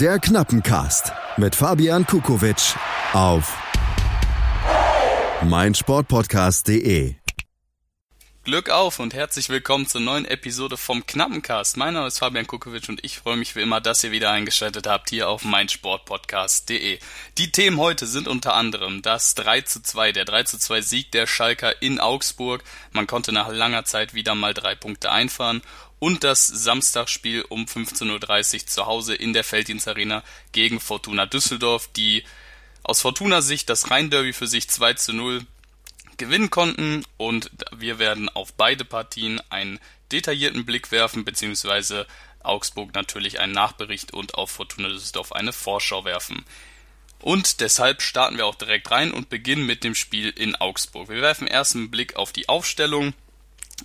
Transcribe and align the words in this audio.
Der 0.00 0.18
Knappencast 0.18 1.12
mit 1.36 1.54
Fabian 1.54 2.06
Kukowitsch 2.06 2.74
auf 3.12 3.54
meinsportpodcast.de. 5.44 7.19
Glück 8.50 8.68
auf 8.68 8.98
und 8.98 9.14
herzlich 9.14 9.48
willkommen 9.48 9.86
zur 9.86 10.00
neuen 10.00 10.24
Episode 10.24 10.76
vom 10.76 11.06
Knappencast. 11.06 11.76
Mein 11.76 11.94
Name 11.94 12.08
ist 12.08 12.18
Fabian 12.18 12.48
Kukowitsch 12.48 12.88
und 12.88 13.04
ich 13.04 13.18
freue 13.18 13.36
mich 13.36 13.54
wie 13.54 13.60
immer, 13.60 13.80
dass 13.80 14.02
ihr 14.02 14.10
wieder 14.10 14.32
eingeschaltet 14.32 14.88
habt 14.88 15.10
hier 15.10 15.28
auf 15.28 15.44
meinsportpodcast.de. 15.44 16.98
Die 17.38 17.52
Themen 17.52 17.78
heute 17.78 18.08
sind 18.08 18.26
unter 18.26 18.54
anderem 18.54 19.02
das 19.02 19.36
3 19.36 19.60
zu 19.60 19.84
2, 19.84 20.10
der 20.10 20.24
3 20.24 20.42
zu 20.42 20.58
2 20.58 20.80
Sieg 20.80 21.12
der 21.12 21.28
Schalker 21.28 21.80
in 21.80 22.00
Augsburg. 22.00 22.64
Man 22.90 23.06
konnte 23.06 23.30
nach 23.30 23.52
langer 23.52 23.84
Zeit 23.84 24.14
wieder 24.14 24.34
mal 24.34 24.52
drei 24.52 24.74
Punkte 24.74 25.12
einfahren 25.12 25.62
und 26.00 26.24
das 26.24 26.48
Samstagsspiel 26.48 27.42
um 27.42 27.66
15.30 27.66 28.62
Uhr 28.62 28.66
zu 28.66 28.86
Hause 28.86 29.14
in 29.14 29.32
der 29.32 29.44
Felddienstarena 29.44 30.24
gegen 30.50 30.80
Fortuna 30.80 31.26
Düsseldorf, 31.26 31.88
die 31.94 32.24
aus 32.82 33.00
Fortuna 33.00 33.42
Sicht 33.42 33.70
das 33.70 33.92
Rhein-Derby 33.92 34.32
für 34.32 34.48
sich 34.48 34.68
2 34.68 34.94
zu 34.94 35.12
0 35.12 35.46
gewinnen 36.20 36.50
konnten 36.50 37.04
und 37.16 37.50
wir 37.76 37.98
werden 37.98 38.28
auf 38.28 38.52
beide 38.52 38.84
Partien 38.84 39.40
einen 39.50 39.80
detaillierten 40.12 40.64
Blick 40.64 40.92
werfen, 40.92 41.24
beziehungsweise 41.24 42.06
Augsburg 42.42 42.94
natürlich 42.94 43.40
einen 43.40 43.52
Nachbericht 43.52 44.12
und 44.12 44.34
auf 44.34 44.52
Fortuna 44.52 44.88
Düsseldorf 44.88 45.32
eine 45.32 45.52
Vorschau 45.52 46.04
werfen. 46.04 46.44
Und 47.18 47.60
deshalb 47.60 48.00
starten 48.00 48.36
wir 48.36 48.46
auch 48.46 48.54
direkt 48.54 48.90
rein 48.90 49.10
und 49.10 49.28
beginnen 49.28 49.66
mit 49.66 49.82
dem 49.82 49.94
Spiel 49.94 50.30
in 50.30 50.54
Augsburg. 50.54 51.08
Wir 51.08 51.20
werfen 51.20 51.46
erst 51.46 51.74
einen 51.74 51.90
Blick 51.90 52.16
auf 52.16 52.32
die 52.32 52.48
Aufstellung 52.48 53.12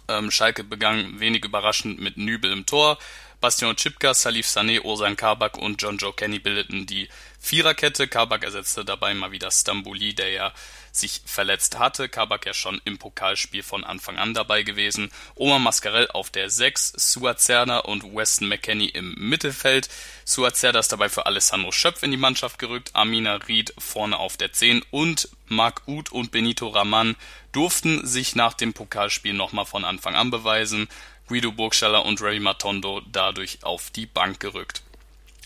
ähm, 0.08 0.32
Schalke 0.32 0.64
begann 0.64 1.20
wenig 1.20 1.46
überraschend 1.46 2.00
mit 2.00 2.18
Nübel 2.18 2.52
im 2.52 2.66
Tor. 2.66 2.98
Bastion 3.42 3.76
Chipka, 3.76 4.14
Salif 4.14 4.48
Sané, 4.48 4.82
Ozan 4.84 5.16
Kabak 5.16 5.58
und 5.58 5.82
John 5.82 5.98
Joe 5.98 6.14
Kenny 6.14 6.40
bildeten 6.40 6.86
die 6.86 7.10
Viererkette. 7.40 8.08
Kabak 8.08 8.44
ersetzte 8.44 8.86
dabei 8.86 9.14
mal 9.14 9.32
wieder 9.32 9.52
Stambouli, 9.52 10.14
der 10.14 10.30
ja 10.30 10.54
sich 10.98 11.22
verletzt 11.26 11.80
hatte. 11.80 12.10
Kabak 12.10 12.46
ja 12.46 12.54
schon 12.54 12.82
im 12.86 12.98
Pokalspiel 12.98 13.64
von 13.64 13.84
Anfang 13.84 14.18
an 14.18 14.34
dabei 14.34 14.64
gewesen. 14.64 15.12
Omar 15.36 15.60
Mascarell 15.60 16.08
auf 16.10 16.30
der 16.30 16.50
6, 16.50 16.94
Suazerda 16.96 17.80
und 17.80 18.16
Weston 18.16 18.48
McKenney 18.48 18.88
im 18.88 19.14
Mittelfeld. 19.18 19.90
Suazerda 20.24 20.80
ist 20.80 20.92
dabei 20.92 21.10
für 21.10 21.26
Alessandro 21.26 21.72
Schöpf 21.72 22.04
in 22.04 22.12
die 22.12 22.18
Mannschaft 22.18 22.60
gerückt. 22.60 22.92
Amina 22.94 23.36
Ried 23.36 23.74
vorne 23.78 24.18
auf 24.18 24.38
der 24.38 24.54
10 24.54 24.84
und 24.92 25.30
Marc 25.48 25.84
Uth 25.88 26.12
und 26.12 26.32
Benito 26.32 26.68
Raman 26.68 27.16
durften 27.52 28.06
sich 28.06 28.36
nach 28.36 28.54
dem 28.54 28.74
Pokalspiel 28.74 29.34
nochmal 29.34 29.66
von 29.66 29.86
Anfang 29.86 30.16
an 30.16 30.32
beweisen. 30.32 30.88
Guido 31.28 31.52
Burgstaller 31.52 32.06
und 32.06 32.22
Ray 32.22 32.40
Matondo 32.40 33.02
dadurch 33.12 33.64
auf 33.64 33.90
die 33.90 34.06
Bank 34.06 34.40
gerückt. 34.40 34.84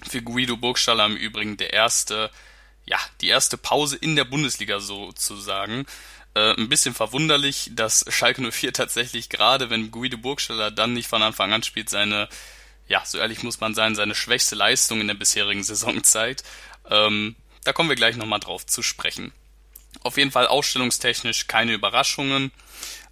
Für 0.08 0.22
Guido 0.22 0.58
Burgstaller 0.58 1.05
im 1.05 1.16
Übrigen 1.16 1.58
der 1.58 1.73
erste, 1.73 2.31
ja, 2.90 2.98
die 3.22 3.28
erste 3.28 3.56
Pause 3.56 3.98
in 3.98 4.16
der 4.16 4.26
Bundesliga 4.26 4.80
sozusagen. 4.80 5.86
Äh, 6.34 6.56
ein 6.56 6.70
bisschen 6.70 6.95
verwunderlich, 6.95 7.70
dass 7.73 8.04
Schalke 8.09 8.42
04 8.52 8.73
tatsächlich 8.73 9.30
gerade, 9.30 9.70
wenn 9.70 9.92
Guido 9.92 10.18
Burgstaller 10.18 10.72
dann 10.72 10.94
nicht 10.94 11.08
von 11.08 11.22
Anfang 11.22 11.54
an 11.54 11.62
spielt, 11.62 11.90
seine, 11.90 12.28
ja, 12.88 13.04
so 13.06 13.20
ehrlich 13.20 13.44
muss 13.44 13.60
man 13.60 13.76
sein, 13.76 13.94
seine 13.94 14.16
schwächste 14.16 14.56
Leistung 14.56 15.02
in 15.02 15.08
der 15.08 15.14
bisherigen 15.14 15.64
Saison 15.64 16.04
zeigt. 16.04 16.44
Ähm, 16.90 17.36
da 17.64 17.73
kommen 17.73 17.90
wir 17.90 17.95
gleich 17.95 18.16
nochmal 18.16 18.40
drauf 18.40 18.66
zu 18.66 18.82
sprechen. 18.82 19.32
Auf 20.02 20.17
jeden 20.17 20.32
Fall 20.32 20.48
ausstellungstechnisch 20.48 21.45
keine 21.45 21.73
Überraschungen. 21.73 22.52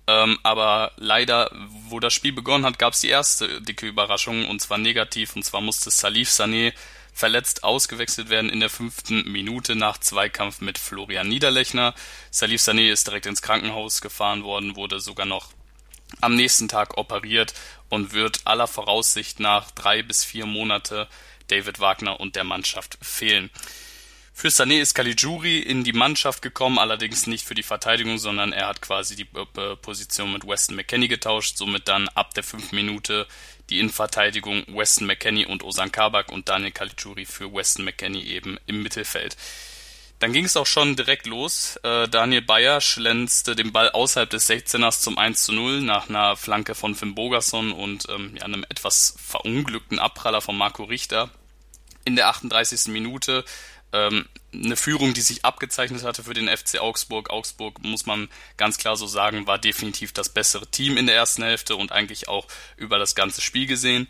Ähm, 0.07 0.39
aber 0.41 0.93
leider, 0.95 1.51
wo 1.87 1.99
das 1.99 2.15
Spiel 2.15 2.31
begonnen 2.31 2.65
hat, 2.65 2.79
gab 2.79 2.93
es 2.93 3.01
die 3.01 3.09
erste 3.09 3.61
dicke 3.61 3.85
Überraschung 3.85 4.47
und 4.47 4.59
zwar 4.59 4.79
negativ. 4.79 5.35
Und 5.35 5.43
zwar 5.43 5.61
musste 5.61 5.91
Salif 5.91 6.29
Sané 6.29 6.73
verletzt 7.17 7.63
ausgewechselt 7.63 8.29
werden 8.29 8.51
in 8.51 8.59
der 8.59 8.69
fünften 8.69 9.29
Minute 9.31 9.75
nach 9.75 9.97
Zweikampf 9.97 10.61
mit 10.61 10.77
Florian 10.77 11.27
Niederlechner. 11.27 11.95
Salif 12.29 12.61
Sané 12.61 12.91
ist 12.91 13.07
direkt 13.07 13.25
ins 13.25 13.41
Krankenhaus 13.41 14.01
gefahren 14.01 14.43
worden, 14.43 14.75
wurde 14.75 14.99
sogar 14.99 15.25
noch 15.25 15.51
am 16.21 16.35
nächsten 16.35 16.67
Tag 16.67 16.95
operiert 16.97 17.55
und 17.89 18.13
wird 18.13 18.41
aller 18.45 18.67
Voraussicht 18.67 19.39
nach 19.39 19.71
drei 19.71 20.03
bis 20.03 20.23
vier 20.23 20.45
Monate 20.45 21.07
David 21.47 21.79
Wagner 21.79 22.19
und 22.19 22.35
der 22.35 22.43
Mannschaft 22.43 22.99
fehlen. 23.01 23.49
Für 24.31 24.49
Sané 24.49 24.79
ist 24.79 24.93
Caligiuri 24.93 25.57
in 25.57 25.83
die 25.83 25.93
Mannschaft 25.93 26.43
gekommen, 26.43 26.77
allerdings 26.77 27.25
nicht 27.25 27.47
für 27.47 27.55
die 27.55 27.63
Verteidigung, 27.63 28.19
sondern 28.19 28.53
er 28.53 28.67
hat 28.67 28.83
quasi 28.83 29.15
die 29.15 29.23
äh, 29.23 29.75
Position 29.77 30.31
mit 30.31 30.47
Weston 30.47 30.75
McKenney 30.75 31.07
getauscht, 31.07 31.57
somit 31.57 31.87
dann 31.87 32.07
ab 32.09 32.35
der 32.35 32.43
fünften 32.43 32.75
Minute 32.75 33.25
die 33.69 33.79
Innenverteidigung 33.79 34.63
Weston 34.67 35.07
McKenney 35.07 35.45
und 35.45 35.63
Osan 35.63 35.91
Kabak 35.91 36.31
und 36.31 36.49
Daniel 36.49 36.71
Caligiuri 36.71 37.25
für 37.25 37.53
Weston 37.53 37.85
McKenney 37.85 38.23
eben 38.23 38.57
im 38.65 38.81
Mittelfeld. 38.81 39.35
Dann 40.19 40.33
ging 40.33 40.45
es 40.45 40.57
auch 40.57 40.65
schon 40.65 40.95
direkt 40.95 41.27
los. 41.27 41.77
Äh, 41.83 42.07
Daniel 42.07 42.41
Bayer 42.41 42.81
schlänzte 42.81 43.55
den 43.55 43.71
Ball 43.71 43.91
außerhalb 43.91 44.29
des 44.29 44.49
16ers 44.49 45.01
zum 45.01 45.17
1 45.17 45.43
zu 45.43 45.53
0 45.53 45.81
nach 45.81 46.09
einer 46.09 46.35
Flanke 46.35 46.73
von 46.73 46.95
Finn 46.95 47.13
Bogerson 47.13 47.71
und 47.71 48.09
ähm, 48.09 48.35
ja, 48.35 48.43
einem 48.43 48.65
etwas 48.67 49.15
verunglückten 49.23 49.99
Abpraller 49.99 50.41
von 50.41 50.57
Marco 50.57 50.83
Richter. 50.83 51.29
In 52.03 52.15
der 52.15 52.29
38. 52.29 52.87
Minute 52.87 53.43
ähm, 53.93 54.27
eine 54.53 54.75
Führung, 54.75 55.13
die 55.13 55.21
sich 55.21 55.45
abgezeichnet 55.45 56.03
hatte 56.03 56.23
für 56.23 56.33
den 56.33 56.47
FC 56.47 56.79
Augsburg. 56.79 57.29
Augsburg, 57.29 57.83
muss 57.83 58.05
man 58.05 58.29
ganz 58.57 58.77
klar 58.77 58.97
so 58.97 59.07
sagen, 59.07 59.47
war 59.47 59.59
definitiv 59.59 60.13
das 60.13 60.29
bessere 60.29 60.67
Team 60.67 60.97
in 60.97 61.05
der 61.05 61.15
ersten 61.15 61.43
Hälfte 61.43 61.75
und 61.75 61.91
eigentlich 61.91 62.27
auch 62.27 62.47
über 62.75 62.97
das 62.97 63.15
ganze 63.15 63.41
Spiel 63.41 63.67
gesehen. 63.67 64.07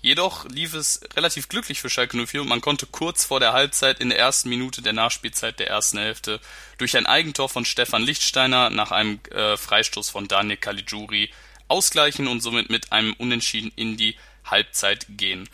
Jedoch 0.00 0.46
lief 0.46 0.74
es 0.74 1.00
relativ 1.14 1.48
glücklich 1.48 1.80
für 1.80 1.88
Schalke 1.88 2.16
04 2.16 2.42
und 2.42 2.48
man 2.48 2.60
konnte 2.60 2.86
kurz 2.86 3.24
vor 3.24 3.38
der 3.38 3.52
Halbzeit 3.52 4.00
in 4.00 4.08
der 4.08 4.18
ersten 4.18 4.48
Minute 4.48 4.82
der 4.82 4.92
Nachspielzeit 4.92 5.60
der 5.60 5.68
ersten 5.68 5.98
Hälfte 5.98 6.40
durch 6.76 6.96
ein 6.96 7.06
Eigentor 7.06 7.48
von 7.48 7.64
Stefan 7.64 8.02
Lichtsteiner 8.02 8.70
nach 8.70 8.90
einem 8.90 9.20
äh, 9.30 9.56
Freistoß 9.56 10.10
von 10.10 10.26
Daniel 10.26 10.56
Caligiuri 10.56 11.30
ausgleichen 11.68 12.26
und 12.26 12.40
somit 12.40 12.68
mit 12.68 12.90
einem 12.90 13.12
Unentschieden 13.12 13.70
in 13.76 13.96
die 13.96 14.16
Halbzeit 14.44 15.06
gehen. 15.08 15.48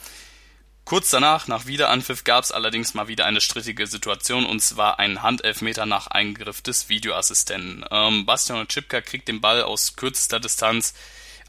Kurz 0.89 1.11
danach, 1.11 1.49
nach 1.49 1.67
Wiederanpfiff, 1.67 2.25
gab 2.25 2.45
es 2.45 2.51
allerdings 2.51 2.95
mal 2.95 3.09
wieder 3.09 3.27
eine 3.27 3.43
strittige 3.43 3.87
Situation 3.87 4.47
und 4.47 4.61
zwar 4.61 4.99
einen 4.99 5.21
Handelfmeter 5.21 5.85
nach 5.85 6.07
Eingriff 6.07 6.63
des 6.63 6.89
Videoassistenten. 6.89 7.85
Ähm, 7.91 8.25
Bastian 8.25 8.67
Chipka 8.69 9.03
kriegt 9.03 9.29
den 9.29 9.43
Ball 9.43 9.61
aus 9.61 9.97
kürzester 9.97 10.41
Distanz 10.41 10.95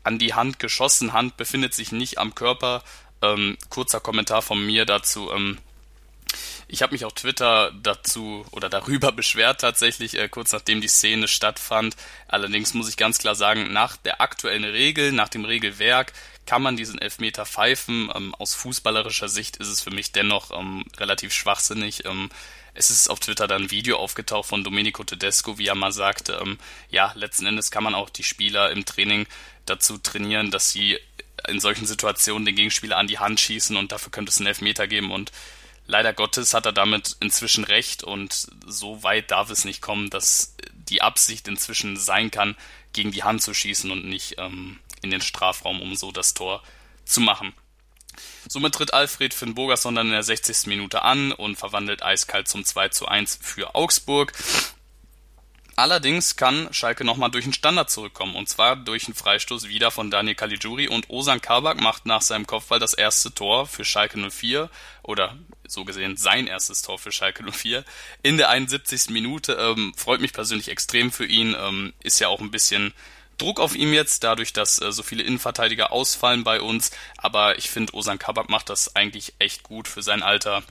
an 0.04 0.20
die 0.20 0.34
Hand 0.34 0.60
geschossen. 0.60 1.14
Hand 1.14 1.38
befindet 1.38 1.74
sich 1.74 1.94
nicht 1.94 2.18
am 2.18 2.36
Körper. 2.36 2.84
Ähm, 3.22 3.58
kurzer 3.70 4.02
Kommentar 4.02 4.42
von 4.42 4.62
mir 4.66 4.86
dazu. 4.86 5.32
Ähm, 5.32 5.58
ich 6.69 6.84
habe 6.84 6.94
mich 6.94 7.03
auf 7.03 7.13
Twitter 7.13 7.72
dazu 7.81 8.46
oder 8.52 8.69
darüber 8.69 9.12
beschwert 9.12 9.62
tatsächlich, 9.62 10.18
äh, 10.18 10.30
kurz 10.30 10.52
nachdem 10.53 10.81
die 10.81 10.88
Szene 10.88 11.28
stattfand. 11.28 11.96
Allerdings 12.28 12.74
muss 12.74 12.88
ich 12.88 12.96
ganz 12.96 13.18
klar 13.18 13.35
sagen, 13.35 13.74
nach 13.74 13.97
der 13.97 14.22
aktuellen 14.22 14.63
Regel, 14.63 15.12
nach 15.12 15.30
dem 15.30 15.46
Regelwerk, 15.46 16.13
kann 16.46 16.62
man 16.62 16.78
diesen 16.78 17.00
Elfmeter 17.00 17.46
pfeifen. 17.46 18.12
Ähm, 18.16 18.35
aus 18.35 18.53
fußballerischer 18.53 19.30
Sicht 19.30 19.57
ist 19.57 19.68
es 19.68 19.81
für 19.81 19.91
mich 19.91 20.12
dennoch 20.12 20.52
ähm, 20.57 20.85
relativ 20.97 21.34
schwachsinnig. 21.34 22.06
Ähm, 22.06 22.30
es 22.75 22.91
ist 22.91 23.09
auf 23.09 23.19
Twitter 23.19 23.47
dann 23.47 23.63
ein 23.63 23.72
Video 23.72 23.97
aufgetaucht 23.97 24.47
von 24.47 24.63
Domenico 24.63 25.03
Tedesco, 25.03 25.57
wie 25.57 25.68
er 25.68 25.75
mal 25.75 25.91
sagte, 25.91 26.40
ähm, 26.41 26.59
ja, 26.91 27.12
letzten 27.16 27.47
Endes 27.47 27.72
kann 27.72 27.84
man 27.84 27.96
auch 27.96 28.09
die 28.09 28.24
Spieler 28.24 28.72
im 28.72 28.86
Training 28.86 29.25
dazu 29.66 29.97
trainieren, 29.97 30.51
dass 30.51 30.72
sie 30.72 31.00
in 31.47 31.59
solchen 31.59 31.88
Situationen 31.88 32.46
den 32.46 32.56
Gegenspieler 32.56 32.97
an 32.97 33.07
die 33.07 33.19
Hand 33.19 33.40
schießen 33.40 33.75
und 33.75 33.91
dafür 33.91 34.12
könnte 34.12 34.30
es 34.30 34.38
einen 34.38 34.47
Elfmeter 34.47 34.88
geben 34.88 35.12
und 35.12 35.31
leider 35.90 36.14
Gottes 36.14 36.54
hat 36.54 36.66
er 36.66 36.72
damit 36.72 37.18
inzwischen 37.20 37.64
recht 37.64 38.04
und 38.04 38.48
so 38.66 39.04
weit 39.04 39.32
darf 39.32 39.50
es 39.50 39.66
nicht 39.66 39.82
kommen, 39.82 40.10
dass 40.10 40.56
die 40.74 41.02
Absicht 41.02 41.48
inzwischen 41.48 41.98
sein 41.98 42.32
kann, 42.32 42.56
gegen 42.94 43.12
die 43.12 43.24
Hand 43.24 43.42
zu 43.42 43.54
schießen 43.54 43.92
und 43.92 44.06
nicht 44.06 44.36
ähm, 44.38 44.80
in 45.02 45.10
den 45.10 45.22
Strafraum, 45.22 45.82
um 45.82 45.96
so 45.96 46.12
das 46.12 46.34
Tor 46.34 46.64
zu 47.06 47.22
machen. 47.22 47.54
Somit 48.48 48.76
tritt 48.76 48.94
Alfred 48.94 49.34
Finn 49.34 49.56
Bogerson 49.56 49.96
dann 49.96 50.08
in 50.08 50.13
der 50.13 50.24
60. 50.24 50.68
Minute 50.68 51.02
an 51.02 51.31
und 51.31 51.56
verwandelt 51.56 52.04
eiskalt 52.04 52.48
zum 52.48 52.63
2 52.63 52.90
zu 52.90 53.08
1 53.08 53.40
für 53.42 53.75
Augsburg. 53.75 54.34
Allerdings 55.80 56.36
kann 56.36 56.68
Schalke 56.74 57.06
nochmal 57.06 57.31
durch 57.31 57.46
einen 57.46 57.54
Standard 57.54 57.90
zurückkommen 57.90 58.36
und 58.36 58.50
zwar 58.50 58.76
durch 58.76 59.06
einen 59.06 59.16
Freistoß 59.16 59.70
wieder 59.70 59.92
von 59.92 60.12
Daniel 60.12 60.36
Caligiuri 60.36 60.90
und 60.90 61.10
Osan 61.10 61.40
Kabak 61.40 61.80
macht 61.80 62.06
nach 62.06 62.22
seinem 62.22 62.46
Kopfball 62.46 62.80
das 62.80 62.94
erste 62.94 63.34
Tor 63.34 63.66
für 63.66 63.86
Schalke 63.86 64.20
04 64.30 64.70
oder 65.04 65.38
so 65.66 65.86
gesehen 65.86 66.18
sein 66.18 66.48
erstes 66.48 66.81
Tor 66.81 67.00
für 67.00 67.14
Schalke 67.14 67.50
04 67.50 67.86
in 68.24 68.36
der 68.36 68.50
71. 68.50 69.10
Minute. 69.12 69.54
Ähm, 69.54 69.94
freut 69.96 70.20
mich 70.20 70.34
persönlich 70.34 70.68
extrem 70.68 71.14
für 71.14 71.26
ihn, 71.26 71.56
ähm, 71.58 71.94
ist 72.04 72.20
ja 72.20 72.28
auch 72.28 72.42
ein 72.42 72.52
bisschen 72.52 72.94
Druck 73.38 73.62
auf 73.62 73.74
ihm 73.74 73.94
jetzt, 73.94 74.25
dadurch, 74.25 74.52
dass 74.52 74.82
äh, 74.82 74.92
so 74.92 75.02
viele 75.02 75.24
Innenverteidiger 75.24 75.94
ausfallen 75.94 76.44
bei 76.44 76.60
uns. 76.60 76.92
Aber 77.16 77.58
ich 77.58 77.70
finde, 77.70 77.94
Osan 77.94 78.20
Kabak 78.20 78.50
macht 78.50 78.70
das 78.70 78.98
eigentlich 78.98 79.34
echt 79.40 79.64
gut 79.64 79.88
für 79.88 80.04
sein 80.04 80.24
Alter 80.24 80.62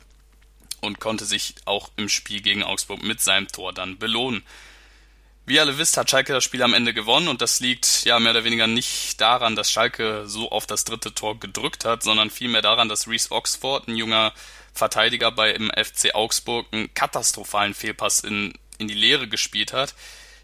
und 0.83 1.01
konnte 1.01 1.25
sich 1.25 1.55
auch 1.65 1.89
im 1.97 2.11
Spiel 2.11 2.43
gegen 2.43 2.63
Augsburg 2.63 3.03
mit 3.03 3.23
seinem 3.23 3.49
Tor 3.49 3.73
dann 3.73 3.97
belohnen. 3.97 4.45
Wie 5.49 5.55
ihr 5.55 5.63
alle 5.63 5.79
wisst, 5.79 5.97
hat 5.97 6.11
Schalke 6.11 6.35
das 6.35 6.45
Spiel 6.45 6.63
am 6.63 6.75
Ende 6.75 6.93
gewonnen 6.93 7.27
und 7.27 7.41
das 7.41 7.59
liegt 7.61 8.05
ja 8.05 8.19
mehr 8.19 8.33
oder 8.33 8.45
weniger 8.45 8.67
nicht 8.67 9.19
daran, 9.19 9.57
dass 9.57 9.71
Schalke 9.71 10.25
so 10.27 10.51
auf 10.51 10.67
das 10.67 10.85
dritte 10.85 11.15
Tor 11.15 11.41
gedrückt 11.41 11.87
hat, 11.87 12.03
sondern 12.03 12.29
vielmehr 12.29 12.61
daran, 12.61 12.91
dass 12.91 13.09
Reese 13.09 13.33
Oxford, 13.33 13.89
ein 13.89 13.97
junger 13.97 14.35
Verteidiger 14.75 15.33
bei 15.33 15.53
im 15.53 15.71
FC 15.71 16.15
Augsburg, 16.15 16.67
einen 16.73 16.93
katastrophalen 16.93 17.73
Fehlpass 17.73 18.21
in, 18.21 18.53
in 18.77 18.89
die 18.89 18.95
Leere 18.95 19.27
gespielt 19.27 19.73
hat, 19.73 19.95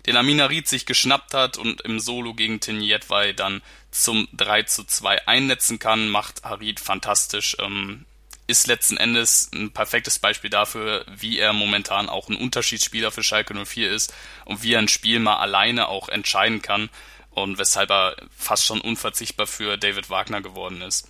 den 0.06 0.16
Amina 0.16 0.46
Ried 0.46 0.68
sich 0.68 0.86
geschnappt 0.86 1.34
hat 1.34 1.58
und 1.58 1.82
im 1.82 2.00
Solo 2.00 2.32
gegen 2.32 2.60
Tinjetwei 2.60 3.34
dann 3.34 3.60
zum 3.90 4.26
3 4.32 4.62
zu 4.62 4.84
2 4.84 5.28
einnetzen 5.28 5.78
kann, 5.78 6.08
macht 6.08 6.44
Harid 6.44 6.80
fantastisch. 6.80 7.58
Ähm, 7.60 8.06
ist 8.46 8.66
letzten 8.66 8.96
Endes 8.96 9.50
ein 9.54 9.72
perfektes 9.72 10.18
Beispiel 10.18 10.50
dafür, 10.50 11.04
wie 11.16 11.38
er 11.38 11.52
momentan 11.52 12.08
auch 12.08 12.28
ein 12.28 12.36
Unterschiedsspieler 12.36 13.10
für 13.10 13.22
Schalke 13.22 13.54
04 13.54 13.90
ist 13.90 14.12
und 14.44 14.62
wie 14.62 14.74
er 14.74 14.80
ein 14.80 14.88
Spiel 14.88 15.18
mal 15.18 15.36
alleine 15.36 15.88
auch 15.88 16.08
entscheiden 16.08 16.60
kann 16.60 16.90
und 17.30 17.58
weshalb 17.58 17.90
er 17.90 18.16
fast 18.36 18.66
schon 18.66 18.80
unverzichtbar 18.80 19.46
für 19.46 19.78
David 19.78 20.10
Wagner 20.10 20.40
geworden 20.40 20.82
ist. 20.82 21.08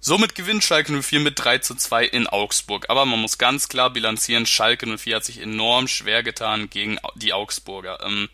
Somit 0.00 0.34
gewinnt 0.34 0.62
Schalke 0.62 1.02
04 1.02 1.20
mit 1.20 1.38
3 1.38 1.58
zu 1.58 1.74
2 1.74 2.04
in 2.04 2.26
Augsburg. 2.28 2.86
Aber 2.88 3.04
man 3.04 3.20
muss 3.20 3.38
ganz 3.38 3.68
klar 3.68 3.90
bilanzieren, 3.90 4.46
Schalke 4.46 4.86
04 4.86 5.16
hat 5.16 5.24
sich 5.24 5.40
enorm 5.40 5.88
schwer 5.88 6.22
getan 6.22 6.70
gegen 6.70 6.98
die 7.16 7.32
Augsburger. 7.32 7.98
Ähm, 8.04 8.28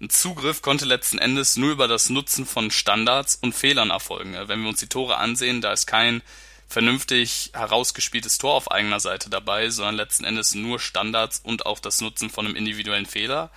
ein 0.00 0.10
Zugriff 0.10 0.62
konnte 0.62 0.84
letzten 0.84 1.18
Endes 1.18 1.56
nur 1.56 1.72
über 1.72 1.88
das 1.88 2.08
Nutzen 2.08 2.46
von 2.46 2.70
Standards 2.70 3.36
und 3.36 3.54
Fehlern 3.54 3.90
erfolgen. 3.90 4.36
Wenn 4.46 4.62
wir 4.62 4.68
uns 4.68 4.80
die 4.80 4.88
Tore 4.88 5.16
ansehen, 5.16 5.60
da 5.60 5.72
ist 5.72 5.86
kein 5.86 6.22
vernünftig 6.68 7.50
herausgespieltes 7.54 8.38
Tor 8.38 8.54
auf 8.54 8.70
eigener 8.70 9.00
Seite 9.00 9.30
dabei, 9.30 9.70
sondern 9.70 9.96
letzten 9.96 10.24
Endes 10.24 10.54
nur 10.54 10.78
Standards 10.78 11.40
und 11.42 11.66
auch 11.66 11.78
das 11.78 12.00
Nutzen 12.00 12.30
von 12.30 12.46
einem 12.46 12.56
individuellen 12.56 13.06
Fehler. 13.06 13.50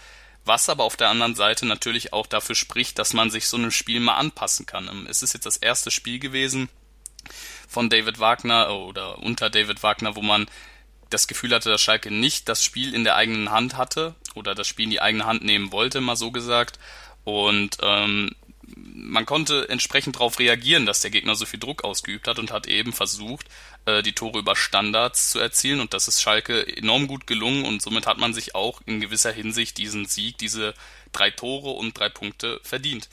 Was 0.46 0.70
aber 0.70 0.86
auf 0.86 0.96
der 0.96 1.10
anderen 1.10 1.36
Seite 1.36 1.66
natürlich 1.66 2.14
auch 2.14 2.26
dafür 2.26 2.56
spricht, 2.56 2.98
dass 2.98 3.14
man 3.14 3.30
sich 3.30 3.48
so 3.48 3.58
einem 3.58 3.70
Spiel 3.70 4.00
mal 4.00 4.16
anpassen 4.16 4.66
kann. 4.66 4.88
Ähm, 4.88 5.08
es 5.10 5.22
ist 5.22 5.34
jetzt 5.34 5.46
das 5.46 5.58
erste 5.58 5.92
Spiel 5.92 6.20
gewesen 6.20 6.70
von 7.68 7.90
David 7.90 8.20
Wagner 8.20 8.70
äh, 8.70 8.72
oder 8.72 9.20
unter 9.20 9.50
David 9.50 9.84
Wagner, 9.84 10.16
wo 10.16 10.22
man 10.22 10.48
das 11.10 11.28
Gefühl 11.28 11.54
hatte, 11.54 11.70
dass 11.70 11.82
Schalke 11.82 12.10
nicht 12.10 12.50
das 12.50 12.64
Spiel 12.64 12.96
in 12.96 13.04
der 13.04 13.16
eigenen 13.16 13.52
Hand 13.52 13.78
hatte 13.78 14.16
oder 14.34 14.56
das 14.56 14.68
Spiel 14.68 14.86
in 14.86 14.92
die 14.92 15.02
eigene 15.02 15.26
Hand 15.26 15.44
nehmen 15.44 15.72
wollte, 15.72 16.02
mal 16.02 16.16
so 16.16 16.32
gesagt. 16.32 16.80
Und 17.24 17.78
ähm, 17.82 18.32
man 18.94 19.26
konnte 19.26 19.70
entsprechend 19.70 20.16
darauf 20.16 20.40
reagieren, 20.40 20.86
dass 20.86 21.02
der 21.02 21.12
Gegner 21.12 21.36
so 21.36 21.46
viel 21.46 21.60
Druck 21.60 21.84
ausgeübt 21.84 22.28
hat 22.28 22.40
und 22.40 22.52
hat 22.52 22.68
eben 22.68 22.94
versucht, 22.94 23.48
äh, 23.86 24.02
die 24.02 24.14
Tore 24.14 24.40
über 24.40 24.56
Standards 24.56 25.32
zu 25.32 25.40
erzielen 25.40 25.80
und 25.80 25.94
das 25.94 26.08
ist 26.08 26.22
Schalke 26.22 26.66
enorm 26.78 27.08
gut 27.08 27.28
gelungen 27.28 27.66
und 27.66 27.82
somit 27.82 28.08
hat 28.08 28.18
man 28.18 28.34
sich 28.34 28.56
auch 28.56 28.82
in 28.86 29.00
gewisser 29.00 29.32
Hinsicht 29.32 29.78
diesen 29.78 30.06
Sieg, 30.06 30.38
diese 30.38 30.74
drei 31.12 31.32
Tore 31.32 31.72
und 31.72 31.98
drei 31.98 32.10
Punkte 32.10 32.60
verdient. 32.64 33.10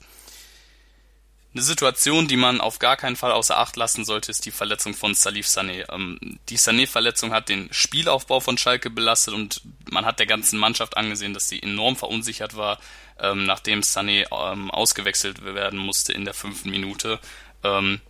Eine 1.54 1.62
Situation, 1.62 2.28
die 2.28 2.36
man 2.36 2.60
auf 2.60 2.78
gar 2.78 2.96
keinen 2.96 3.16
Fall 3.16 3.32
außer 3.32 3.56
Acht 3.56 3.76
lassen 3.76 4.04
sollte, 4.04 4.30
ist 4.30 4.44
die 4.44 4.50
Verletzung 4.50 4.94
von 4.94 5.14
Salif 5.14 5.46
Sané. 5.46 5.90
Ähm, 5.92 6.38
die 6.50 6.58
Sané-Verletzung 6.58 7.32
hat 7.32 7.48
den 7.48 7.72
Spielaufbau 7.72 8.40
von 8.40 8.58
Schalke 8.58 8.90
belastet 8.90 9.34
und 9.34 9.62
man 9.90 10.04
hat 10.04 10.18
der 10.18 10.26
ganzen 10.26 10.58
Mannschaft 10.58 10.96
angesehen, 10.96 11.32
dass 11.32 11.48
sie 11.48 11.62
enorm 11.62 11.96
verunsichert 11.96 12.56
war, 12.56 12.78
ähm, 13.18 13.46
nachdem 13.46 13.80
Sané 13.80 14.26
ähm, 14.30 14.70
ausgewechselt 14.70 15.42
werden 15.42 15.78
musste 15.78 16.12
in 16.12 16.26
der 16.26 16.34
fünften 16.34 16.70
Minute. 16.70 17.18
Ähm, 17.64 18.00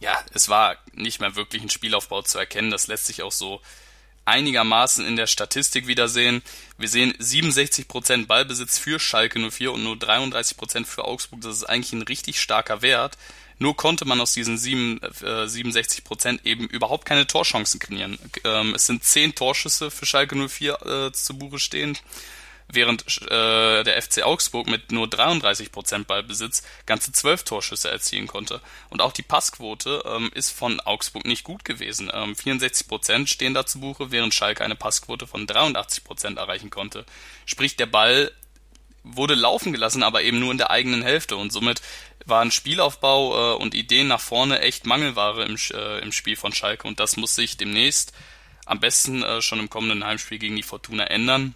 ja, 0.00 0.18
es 0.34 0.48
war 0.48 0.76
nicht 0.92 1.20
mehr 1.20 1.36
wirklich 1.36 1.62
ein 1.62 1.70
Spielaufbau 1.70 2.22
zu 2.22 2.38
erkennen. 2.38 2.70
Das 2.72 2.88
lässt 2.88 3.06
sich 3.06 3.22
auch 3.22 3.32
so 3.32 3.60
einigermaßen 4.26 5.06
in 5.06 5.16
der 5.16 5.26
Statistik 5.26 5.86
wiedersehen. 5.86 6.42
Wir 6.78 6.88
sehen 6.88 7.14
67% 7.14 8.26
Ballbesitz 8.26 8.78
für 8.78 9.00
Schalke 9.00 9.38
04 9.38 9.72
und 9.72 9.84
nur 9.84 9.94
33% 9.94 10.84
für 10.84 11.04
Augsburg. 11.04 11.40
Das 11.40 11.56
ist 11.56 11.64
eigentlich 11.64 11.92
ein 11.92 12.02
richtig 12.02 12.40
starker 12.40 12.82
Wert. 12.82 13.16
Nur 13.58 13.74
konnte 13.74 14.04
man 14.04 14.20
aus 14.20 14.34
diesen 14.34 14.58
7, 14.58 15.00
äh, 15.02 15.46
67% 15.46 16.44
eben 16.44 16.66
überhaupt 16.66 17.06
keine 17.06 17.26
Torchancen 17.26 17.80
kreieren. 17.80 18.18
Ähm, 18.44 18.74
es 18.74 18.86
sind 18.86 19.02
10 19.02 19.34
Torschüsse 19.34 19.90
für 19.90 20.04
Schalke 20.04 20.36
04 20.36 21.08
äh, 21.08 21.12
zu 21.12 21.38
Buche 21.38 21.58
stehend 21.58 22.02
während 22.68 23.04
äh, 23.22 23.84
der 23.84 24.02
FC 24.02 24.22
Augsburg 24.22 24.68
mit 24.68 24.92
nur 24.92 25.06
33% 25.06 26.04
Ballbesitz 26.04 26.62
ganze 26.84 27.12
12 27.12 27.44
Torschüsse 27.44 27.90
erzielen 27.90 28.26
konnte. 28.26 28.60
Und 28.90 29.00
auch 29.00 29.12
die 29.12 29.22
Passquote 29.22 30.02
ähm, 30.06 30.30
ist 30.34 30.50
von 30.50 30.80
Augsburg 30.80 31.26
nicht 31.26 31.44
gut 31.44 31.64
gewesen. 31.64 32.10
Ähm, 32.12 32.34
64% 32.34 33.28
stehen 33.28 33.54
da 33.54 33.66
zu 33.66 33.80
Buche, 33.80 34.10
während 34.10 34.34
Schalke 34.34 34.64
eine 34.64 34.74
Passquote 34.74 35.26
von 35.26 35.46
83% 35.46 36.36
erreichen 36.36 36.70
konnte. 36.70 37.04
Sprich, 37.44 37.76
der 37.76 37.86
Ball 37.86 38.32
wurde 39.04 39.34
laufen 39.34 39.72
gelassen, 39.72 40.02
aber 40.02 40.22
eben 40.22 40.40
nur 40.40 40.50
in 40.50 40.58
der 40.58 40.70
eigenen 40.70 41.02
Hälfte 41.02 41.36
und 41.36 41.52
somit 41.52 41.80
waren 42.24 42.50
Spielaufbau 42.50 43.54
äh, 43.54 43.56
und 43.56 43.74
Ideen 43.74 44.08
nach 44.08 44.20
vorne 44.20 44.60
echt 44.60 44.84
Mangelware 44.84 45.44
im, 45.44 45.56
äh, 45.72 46.00
im 46.00 46.10
Spiel 46.10 46.34
von 46.34 46.52
Schalke 46.52 46.88
und 46.88 46.98
das 46.98 47.16
muss 47.16 47.36
sich 47.36 47.56
demnächst 47.56 48.12
am 48.64 48.80
besten 48.80 49.22
äh, 49.22 49.40
schon 49.40 49.60
im 49.60 49.70
kommenden 49.70 50.04
Heimspiel 50.04 50.38
gegen 50.38 50.56
die 50.56 50.64
Fortuna 50.64 51.04
ändern. 51.04 51.54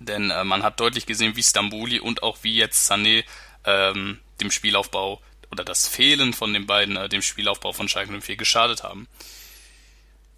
Denn 0.00 0.30
äh, 0.30 0.44
man 0.44 0.62
hat 0.62 0.80
deutlich 0.80 1.06
gesehen, 1.06 1.36
wie 1.36 1.42
Stambuli 1.42 2.00
und 2.00 2.22
auch 2.22 2.38
wie 2.42 2.56
jetzt 2.56 2.90
Sané 2.90 3.24
ähm, 3.64 4.18
dem 4.40 4.50
Spielaufbau 4.50 5.20
oder 5.50 5.62
das 5.64 5.86
Fehlen 5.86 6.32
von 6.32 6.52
den 6.52 6.66
beiden 6.66 6.96
äh, 6.96 7.08
dem 7.08 7.22
Spielaufbau 7.22 7.72
von 7.72 7.88
Schalke 7.88 8.18
04 8.18 8.36
geschadet 8.36 8.82
haben. 8.82 9.06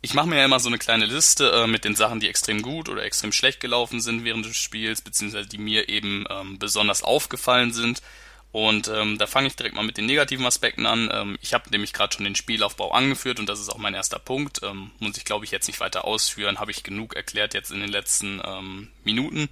Ich 0.04 0.14
mache 0.14 0.26
mir 0.26 0.38
ja 0.38 0.44
immer 0.44 0.58
so 0.58 0.68
eine 0.68 0.78
kleine 0.78 1.06
Liste 1.06 1.50
äh, 1.52 1.66
mit 1.68 1.84
den 1.84 1.94
Sachen, 1.94 2.18
die 2.18 2.28
extrem 2.28 2.60
gut 2.60 2.88
oder 2.88 3.04
extrem 3.04 3.30
schlecht 3.30 3.60
gelaufen 3.60 4.00
sind 4.00 4.24
während 4.24 4.44
des 4.44 4.56
Spiels, 4.56 5.00
beziehungsweise 5.00 5.48
die 5.48 5.58
mir 5.58 5.88
eben 5.88 6.24
ähm, 6.28 6.58
besonders 6.58 7.04
aufgefallen 7.04 7.72
sind. 7.72 8.02
Und 8.52 8.88
ähm, 8.88 9.16
da 9.16 9.26
fange 9.26 9.46
ich 9.46 9.56
direkt 9.56 9.74
mal 9.74 9.84
mit 9.84 9.96
den 9.96 10.04
negativen 10.04 10.44
Aspekten 10.44 10.84
an. 10.84 11.08
Ähm, 11.10 11.38
ich 11.40 11.54
habe 11.54 11.70
nämlich 11.70 11.94
gerade 11.94 12.14
schon 12.14 12.24
den 12.24 12.36
Spielaufbau 12.36 12.92
angeführt 12.92 13.40
und 13.40 13.48
das 13.48 13.58
ist 13.58 13.70
auch 13.70 13.78
mein 13.78 13.94
erster 13.94 14.18
Punkt. 14.18 14.60
Ähm, 14.62 14.90
muss 14.98 15.16
ich, 15.16 15.24
glaube 15.24 15.46
ich, 15.46 15.50
jetzt 15.50 15.68
nicht 15.68 15.80
weiter 15.80 16.04
ausführen, 16.04 16.60
habe 16.60 16.70
ich 16.70 16.82
genug 16.82 17.16
erklärt 17.16 17.54
jetzt 17.54 17.70
in 17.70 17.80
den 17.80 17.88
letzten 17.88 18.42
ähm, 18.44 18.88
Minuten. 19.04 19.48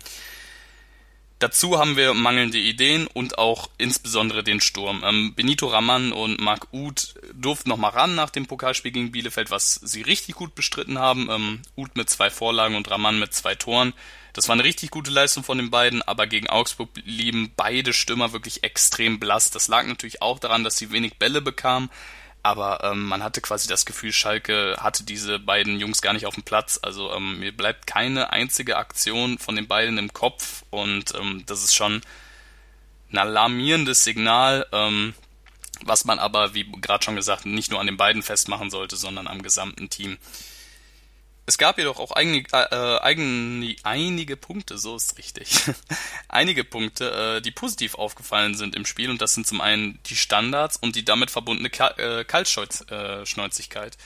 Dazu 1.38 1.79
haben 1.79 1.97
wir 1.97 2.12
mangelnde 2.12 2.58
Ideen 2.58 3.06
und 3.06 3.38
auch 3.38 3.70
insbesondere 3.79 4.44
den 4.44 4.61
Sturm. 4.61 5.02
Ähm, 5.02 5.35
Benito 5.35 5.69
Raman 5.69 6.12
und 6.12 6.38
Marc 6.38 6.69
Uth 6.70 7.14
durften 7.32 7.70
nochmal 7.70 7.93
ran 7.93 8.14
nach 8.14 8.29
dem 8.29 8.44
Pokalspiel 8.44 8.93
gegen 8.93 9.12
Bielefeld, 9.12 9.50
was 9.50 9.76
sie 9.76 10.02
richtig 10.02 10.35
gut 10.35 10.55
bestritten 10.55 10.99
haben. 10.99 11.31
Ähm, 11.31 11.62
Uth 11.75 11.97
mit 11.97 12.11
zwei 12.11 12.29
Vorlagen 12.29 12.76
und 12.76 12.91
Raman 12.91 13.19
mit 13.19 13.32
zwei 13.32 13.55
Toren. 13.55 13.94
Das 14.32 14.48
war 14.48 14.54
eine 14.54 14.64
richtig 14.64 14.90
gute 14.90 15.10
Leistung 15.10 15.42
von 15.42 15.58
den 15.58 15.70
beiden, 15.70 16.02
aber 16.02 16.26
gegen 16.26 16.48
Augsburg 16.48 16.92
blieben 16.92 17.52
beide 17.56 17.92
Stürmer 17.92 18.32
wirklich 18.32 18.62
extrem 18.64 19.18
blass. 19.18 19.50
Das 19.50 19.68
lag 19.68 19.86
natürlich 19.86 20.22
auch 20.22 20.38
daran, 20.38 20.64
dass 20.64 20.76
sie 20.76 20.92
wenig 20.92 21.18
Bälle 21.18 21.40
bekamen, 21.40 21.90
aber 22.42 22.82
ähm, 22.84 23.06
man 23.06 23.22
hatte 23.22 23.40
quasi 23.40 23.68
das 23.68 23.84
Gefühl, 23.84 24.12
Schalke 24.12 24.76
hatte 24.78 25.04
diese 25.04 25.38
beiden 25.38 25.78
Jungs 25.78 26.00
gar 26.00 26.12
nicht 26.12 26.26
auf 26.26 26.34
dem 26.34 26.42
Platz. 26.42 26.78
Also 26.82 27.12
ähm, 27.12 27.40
mir 27.40 27.54
bleibt 27.54 27.87
keine 27.87 28.32
einzige 28.32 28.76
Aktion 28.76 29.38
von 29.38 29.56
den 29.56 29.66
beiden 29.66 29.99
im 29.99 30.12
Kopf 30.12 30.64
und 30.70 31.14
ähm, 31.14 31.44
das 31.46 31.62
ist 31.64 31.75
schon 31.75 32.00
ein 33.12 33.18
alarmierendes 33.18 34.04
Signal, 34.04 34.66
ähm, 34.72 35.14
was 35.82 36.04
man 36.04 36.18
aber, 36.18 36.54
wie 36.54 36.70
gerade 36.80 37.04
schon 37.04 37.16
gesagt, 37.16 37.46
nicht 37.46 37.70
nur 37.70 37.80
an 37.80 37.87
den 37.87 37.96
beiden 37.96 38.22
festmachen 38.22 38.70
sollte, 38.70 38.96
sondern 38.96 39.26
am 39.26 39.42
gesamten 39.42 39.90
Team. 39.90 40.18
Es 41.50 41.59
gab 41.59 41.78
jedoch 41.78 41.99
auch 41.99 42.12
einige, 42.12 42.49
äh, 42.52 43.00
eigene, 43.00 43.75
einige 43.83 44.37
Punkte, 44.37 44.78
so 44.78 44.95
ist 44.95 45.19
richtig, 45.19 45.50
einige 46.28 46.62
Punkte, 46.62 47.38
äh, 47.38 47.42
die 47.42 47.50
positiv 47.50 47.97
aufgefallen 47.97 48.54
sind 48.54 48.76
im 48.76 48.87
Spiel 48.87 49.11
und 49.11 49.21
das 49.21 49.35
sind 49.35 49.49
zum 49.49 49.61
einen 49.61 49.99
die 50.07 50.14
Standards 50.14 50.76
und 50.76 50.95
die 50.95 51.04
damit 51.04 51.28
verbundene 51.28 51.69
Ka 51.69 51.88
äh, 51.99 52.23
Kaltschnäuzigkeit. 52.23 53.99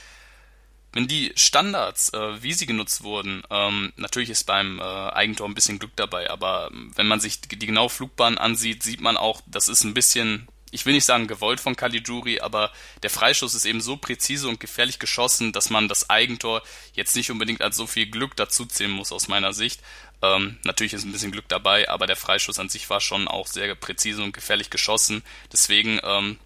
Wenn 0.95 1.07
die 1.07 1.35
Standards, 1.37 2.15
äh, 2.15 2.43
wie 2.43 2.55
sie 2.55 2.65
genutzt 2.65 3.03
wurden, 3.03 3.43
ähm, 3.51 3.93
natürlich 3.97 4.31
ist 4.31 4.45
beim 4.45 4.79
äh, 4.79 4.83
Eigentor 4.83 5.47
ein 5.47 5.55
bisschen 5.55 5.79
Glück 5.79 5.93
dabei, 5.97 6.31
aber 6.31 6.71
wenn 6.73 7.07
man 7.07 7.21
sich 7.21 7.43
die 7.43 7.59
genaue 7.59 7.91
Flugbahn 7.91 8.39
ansieht, 8.39 8.83
sieht 8.83 9.03
man 9.03 9.19
auch, 9.19 9.43
das 9.47 9.69
ist 9.69 9.85
ein 9.85 9.93
bisschen 9.93 10.49
ich 10.75 10.85
will 10.87 10.93
nicht 10.93 11.05
sagen 11.05 11.29
gewollt 11.29 11.61
von 11.61 11.77
Caligiuri, 11.77 12.41
aber 12.41 12.73
der 13.05 13.11
Freischuss 13.11 13.55
ist 13.55 13.65
eben 13.65 13.81
so 13.81 13.97
präzise 13.97 14.49
und 14.49 14.59
gefährlich 14.59 14.99
geschossen, 14.99 15.53
dass 15.53 15.71
man 15.71 15.87
das 15.87 16.11
Eigentor 16.11 16.63
jetzt 16.95 17.15
nicht 17.15 17.31
unbedingt 17.31 17.63
als 17.63 17.77
so 17.77 17.87
viel 17.87 18.07
Glück 18.07 18.35
dazuzählen 18.35 18.91
muss 18.91 19.13
aus 19.13 19.29
meiner 19.29 19.53
Sicht. 19.53 19.81
Ähm, 20.21 20.59
natürlich 20.65 20.93
ist 20.93 21.05
ein 21.05 21.13
bisschen 21.13 21.31
Glück 21.31 21.49
dabei, 21.49 21.89
aber 21.89 22.09
der 22.09 22.17
Freischuss 22.17 22.59
an 22.59 22.69
sich 22.69 22.91
war 22.91 23.01
schon 23.01 23.29
auch 23.29 23.47
sehr 23.47 23.73
präzise 23.77 24.23
und 24.25 24.33
gefährlich 24.33 24.69
geschossen. 24.69 25.23
Deswegen 25.53 26.01
ähm, 26.03 26.39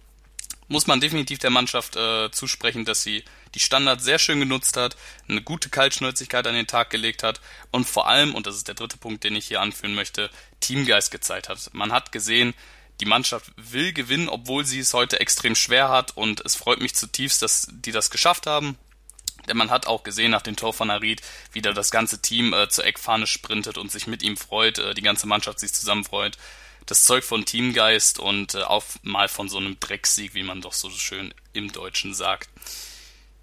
muss 0.67 0.85
man 0.85 1.01
definitiv 1.01 1.39
der 1.39 1.49
Mannschaft 1.49 1.95
äh, 1.95 2.29
zusprechen, 2.29 2.85
dass 2.85 3.01
sie 3.01 3.23
die 3.55 3.59
Standards 3.59 4.03
sehr 4.03 4.19
schön 4.19 4.39
genutzt 4.39 4.77
hat, 4.77 4.95
eine 5.27 5.41
gute 5.41 5.69
Kaltschnäuzigkeit 5.69 6.45
an 6.45 6.53
den 6.53 6.67
Tag 6.67 6.91
gelegt 6.91 7.23
hat 7.23 7.41
und 7.71 7.85
vor 7.85 8.07
allem, 8.07 8.35
und 8.35 8.45
das 8.45 8.55
ist 8.55 8.67
der 8.67 8.75
dritte 8.75 8.97
Punkt, 8.97 9.23
den 9.23 9.35
ich 9.35 9.47
hier 9.47 9.61
anführen 9.61 9.95
möchte, 9.95 10.29
Teamgeist 10.59 11.09
gezeigt 11.09 11.49
hat. 11.49 11.71
Man 11.73 11.91
hat 11.91 12.11
gesehen, 12.11 12.53
die 12.99 13.05
Mannschaft 13.05 13.51
will 13.55 13.93
gewinnen, 13.93 14.29
obwohl 14.29 14.65
sie 14.65 14.79
es 14.79 14.93
heute 14.93 15.19
extrem 15.19 15.55
schwer 15.55 15.89
hat 15.89 16.15
und 16.17 16.41
es 16.45 16.55
freut 16.55 16.81
mich 16.81 16.95
zutiefst, 16.95 17.41
dass 17.41 17.67
die 17.71 17.91
das 17.91 18.09
geschafft 18.09 18.45
haben. 18.47 18.77
Denn 19.47 19.57
man 19.57 19.71
hat 19.71 19.87
auch 19.87 20.03
gesehen 20.03 20.31
nach 20.31 20.41
dem 20.41 20.55
Tor 20.55 20.73
von 20.73 20.91
Harid, 20.91 21.21
wie 21.53 21.61
da 21.61 21.71
das 21.71 21.91
ganze 21.91 22.21
Team 22.21 22.53
äh, 22.53 22.69
zur 22.69 22.85
Eckfahne 22.85 23.25
sprintet 23.25 23.77
und 23.77 23.91
sich 23.91 24.05
mit 24.05 24.21
ihm 24.21 24.37
freut, 24.37 24.77
äh, 24.77 24.93
die 24.93 25.01
ganze 25.01 25.27
Mannschaft 25.27 25.59
sich 25.59 25.73
zusammen 25.73 26.03
freut. 26.03 26.37
Das 26.85 27.03
Zeug 27.03 27.23
von 27.23 27.45
Teamgeist 27.45 28.19
und 28.19 28.55
äh, 28.55 28.63
auch 28.63 28.83
mal 29.01 29.27
von 29.27 29.49
so 29.49 29.57
einem 29.57 29.79
Drecksieg, 29.79 30.33
wie 30.33 30.43
man 30.43 30.61
doch 30.61 30.73
so 30.73 30.89
schön 30.89 31.33
im 31.53 31.71
Deutschen 31.71 32.13
sagt. 32.13 32.49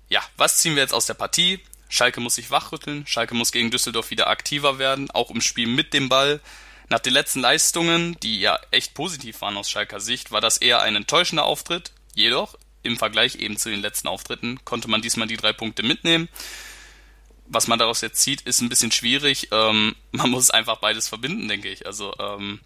Ja, 0.08 0.22
was 0.36 0.58
ziehen 0.58 0.76
wir 0.76 0.82
jetzt 0.82 0.94
aus 0.94 1.06
der 1.06 1.14
Partie? 1.14 1.60
Schalke 1.88 2.20
muss 2.20 2.36
sich 2.36 2.50
wachrütteln, 2.50 3.06
Schalke 3.06 3.34
muss 3.34 3.52
gegen 3.52 3.70
Düsseldorf 3.70 4.10
wieder 4.10 4.28
aktiver 4.28 4.78
werden, 4.78 5.10
auch 5.10 5.30
im 5.30 5.40
Spiel 5.40 5.66
mit 5.66 5.94
dem 5.94 6.08
Ball. 6.08 6.40
Nach 6.88 7.00
den 7.00 7.12
letzten 7.12 7.40
Leistungen, 7.40 8.16
die 8.22 8.40
ja 8.40 8.58
echt 8.70 8.94
positiv 8.94 9.40
waren 9.40 9.56
aus 9.56 9.68
Schalker 9.68 10.00
Sicht, 10.00 10.30
war 10.30 10.40
das 10.40 10.58
eher 10.58 10.82
ein 10.82 10.94
enttäuschender 10.94 11.44
Auftritt. 11.44 11.92
Jedoch, 12.14 12.56
im 12.82 12.96
Vergleich 12.96 13.36
eben 13.36 13.56
zu 13.56 13.70
den 13.70 13.80
letzten 13.80 14.08
Auftritten, 14.08 14.64
konnte 14.64 14.88
man 14.88 15.02
diesmal 15.02 15.26
die 15.26 15.36
drei 15.36 15.52
Punkte 15.52 15.82
mitnehmen. 15.82 16.28
Was 17.48 17.66
man 17.66 17.78
daraus 17.78 18.00
jetzt 18.00 18.20
zieht, 18.22 18.42
ist 18.42 18.60
ein 18.60 18.68
bisschen 18.68 18.92
schwierig. 18.92 19.48
Ähm, 19.52 19.96
man 20.12 20.30
muss 20.30 20.50
einfach 20.50 20.78
beides 20.78 21.08
verbinden, 21.08 21.48
denke 21.48 21.68
ich. 21.68 21.86
Also 21.86 22.14
ähm, 22.18 22.60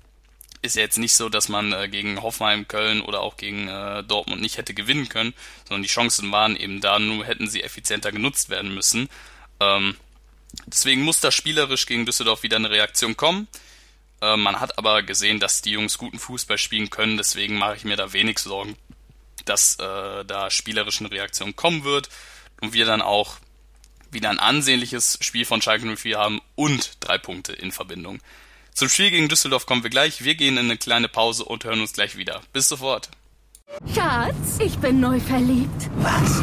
ist 0.62 0.76
ja 0.76 0.82
jetzt 0.82 0.98
nicht 0.98 1.14
so, 1.14 1.30
dass 1.30 1.48
man 1.48 1.72
äh, 1.72 1.88
gegen 1.88 2.22
Hoffenheim, 2.22 2.68
Köln 2.68 3.00
oder 3.00 3.20
auch 3.20 3.38
gegen 3.38 3.68
äh, 3.68 4.02
Dortmund 4.04 4.42
nicht 4.42 4.58
hätte 4.58 4.74
gewinnen 4.74 5.08
können, 5.08 5.32
sondern 5.66 5.82
die 5.82 5.88
Chancen 5.88 6.30
waren 6.32 6.56
eben 6.56 6.80
da, 6.80 6.98
nur 6.98 7.24
hätten 7.24 7.48
sie 7.48 7.62
effizienter 7.62 8.12
genutzt 8.12 8.50
werden 8.50 8.74
müssen. 8.74 9.08
Ähm, 9.58 9.96
deswegen 10.66 11.02
muss 11.02 11.20
da 11.20 11.30
spielerisch 11.30 11.86
gegen 11.86 12.04
Düsseldorf 12.04 12.42
wieder 12.42 12.56
eine 12.56 12.70
Reaktion 12.70 13.16
kommen. 13.16 13.48
Äh, 14.20 14.36
man 14.36 14.60
hat 14.60 14.78
aber 14.78 15.02
gesehen, 15.02 15.40
dass 15.40 15.62
die 15.62 15.72
Jungs 15.72 15.98
guten 15.98 16.18
Fußball 16.18 16.58
spielen 16.58 16.90
können, 16.90 17.16
deswegen 17.16 17.56
mache 17.56 17.76
ich 17.76 17.84
mir 17.84 17.96
da 17.96 18.12
wenig 18.12 18.38
Sorgen, 18.38 18.76
dass 19.44 19.76
äh, 19.76 20.24
da 20.24 20.50
spielerisch 20.50 21.00
eine 21.00 21.10
Reaktion 21.10 21.56
kommen 21.56 21.84
wird 21.84 22.08
und 22.60 22.72
wir 22.72 22.84
dann 22.84 23.02
auch 23.02 23.36
wieder 24.10 24.30
ein 24.30 24.38
ansehnliches 24.38 25.18
Spiel 25.20 25.44
von 25.44 25.62
Schalke 25.62 25.86
04 25.96 26.18
haben 26.18 26.40
und 26.56 26.96
drei 27.00 27.18
Punkte 27.18 27.52
in 27.52 27.72
Verbindung. 27.72 28.20
Zum 28.74 28.88
Spiel 28.88 29.10
gegen 29.10 29.28
Düsseldorf 29.28 29.66
kommen 29.66 29.82
wir 29.82 29.90
gleich. 29.90 30.24
Wir 30.24 30.34
gehen 30.34 30.56
in 30.56 30.66
eine 30.66 30.76
kleine 30.76 31.08
Pause 31.08 31.44
und 31.44 31.64
hören 31.64 31.80
uns 31.80 31.92
gleich 31.92 32.16
wieder. 32.16 32.40
Bis 32.52 32.68
sofort. 32.68 33.10
Schatz, 33.94 34.58
ich 34.58 34.76
bin 34.78 35.00
neu 35.00 35.20
verliebt. 35.20 35.90
Was? 35.96 36.42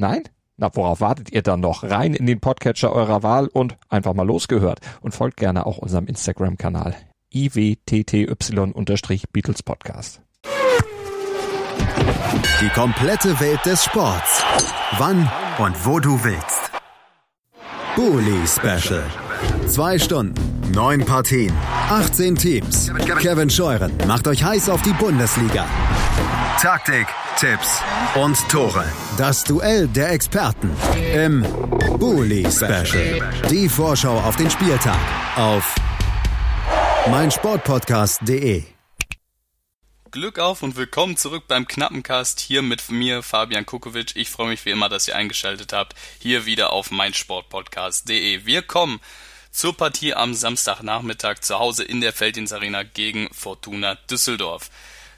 Nein? 0.00 0.22
Na, 0.56 0.70
worauf 0.74 1.00
wartet 1.00 1.32
ihr 1.32 1.42
dann 1.42 1.58
noch? 1.58 1.82
Rein 1.82 2.14
in 2.14 2.26
den 2.26 2.38
Podcatcher 2.38 2.92
eurer 2.92 3.24
Wahl 3.24 3.48
und 3.48 3.76
einfach 3.88 4.14
mal 4.14 4.26
losgehört. 4.26 4.78
Und 5.00 5.12
folgt 5.12 5.38
gerne 5.38 5.66
auch 5.66 5.78
unserem 5.78 6.06
Instagram-Kanal 6.06 6.94
iwtty-Beatles 7.34 9.62
Podcast. 9.64 10.20
Die 12.60 12.68
komplette 12.68 13.40
Welt 13.40 13.66
des 13.66 13.82
Sports. 13.84 14.44
Wann 14.98 15.28
und 15.58 15.84
wo 15.84 15.98
du 15.98 16.22
willst. 16.22 16.70
Bully 17.96 18.46
Special. 18.46 19.02
Zwei 19.66 19.98
Stunden, 19.98 20.70
neun 20.72 21.04
Partien, 21.04 21.52
18 21.90 22.36
Teams. 22.36 22.92
Kevin 23.20 23.50
Scheuren 23.50 23.90
macht 24.06 24.28
euch 24.28 24.44
heiß 24.44 24.70
auf 24.70 24.82
die 24.82 24.92
Bundesliga. 24.92 25.66
Taktik, 26.60 27.06
Tipps 27.36 27.80
und 28.16 28.36
Tore. 28.48 28.84
Das 29.16 29.44
Duell 29.44 29.86
der 29.86 30.10
Experten 30.10 30.76
im 31.14 31.42
Bully 32.00 32.50
Special. 32.50 33.32
Die 33.48 33.68
Vorschau 33.68 34.18
auf 34.18 34.34
den 34.34 34.50
Spieltag 34.50 34.98
auf 35.36 35.72
meinsportpodcast.de. 37.08 38.64
Glück 40.10 40.40
auf 40.40 40.64
und 40.64 40.74
willkommen 40.74 41.16
zurück 41.16 41.44
beim 41.46 41.68
Knappencast 41.68 42.40
hier 42.40 42.62
mit 42.62 42.90
mir, 42.90 43.22
Fabian 43.22 43.64
Kukovic. 43.64 44.16
Ich 44.16 44.28
freue 44.28 44.48
mich 44.48 44.64
wie 44.64 44.70
immer, 44.70 44.88
dass 44.88 45.06
ihr 45.06 45.14
eingeschaltet 45.14 45.72
habt, 45.72 45.94
hier 46.18 46.44
wieder 46.44 46.72
auf 46.72 46.90
meinsportpodcast.de. 46.90 48.46
Wir 48.46 48.62
kommen 48.62 48.98
zur 49.52 49.76
Partie 49.76 50.12
am 50.12 50.34
Samstagnachmittag 50.34 51.38
zu 51.38 51.60
Hause 51.60 51.84
in 51.84 52.00
der 52.00 52.12
Feldins 52.12 52.52
Arena 52.52 52.82
gegen 52.82 53.28
Fortuna 53.32 53.94
Düsseldorf. 53.94 54.70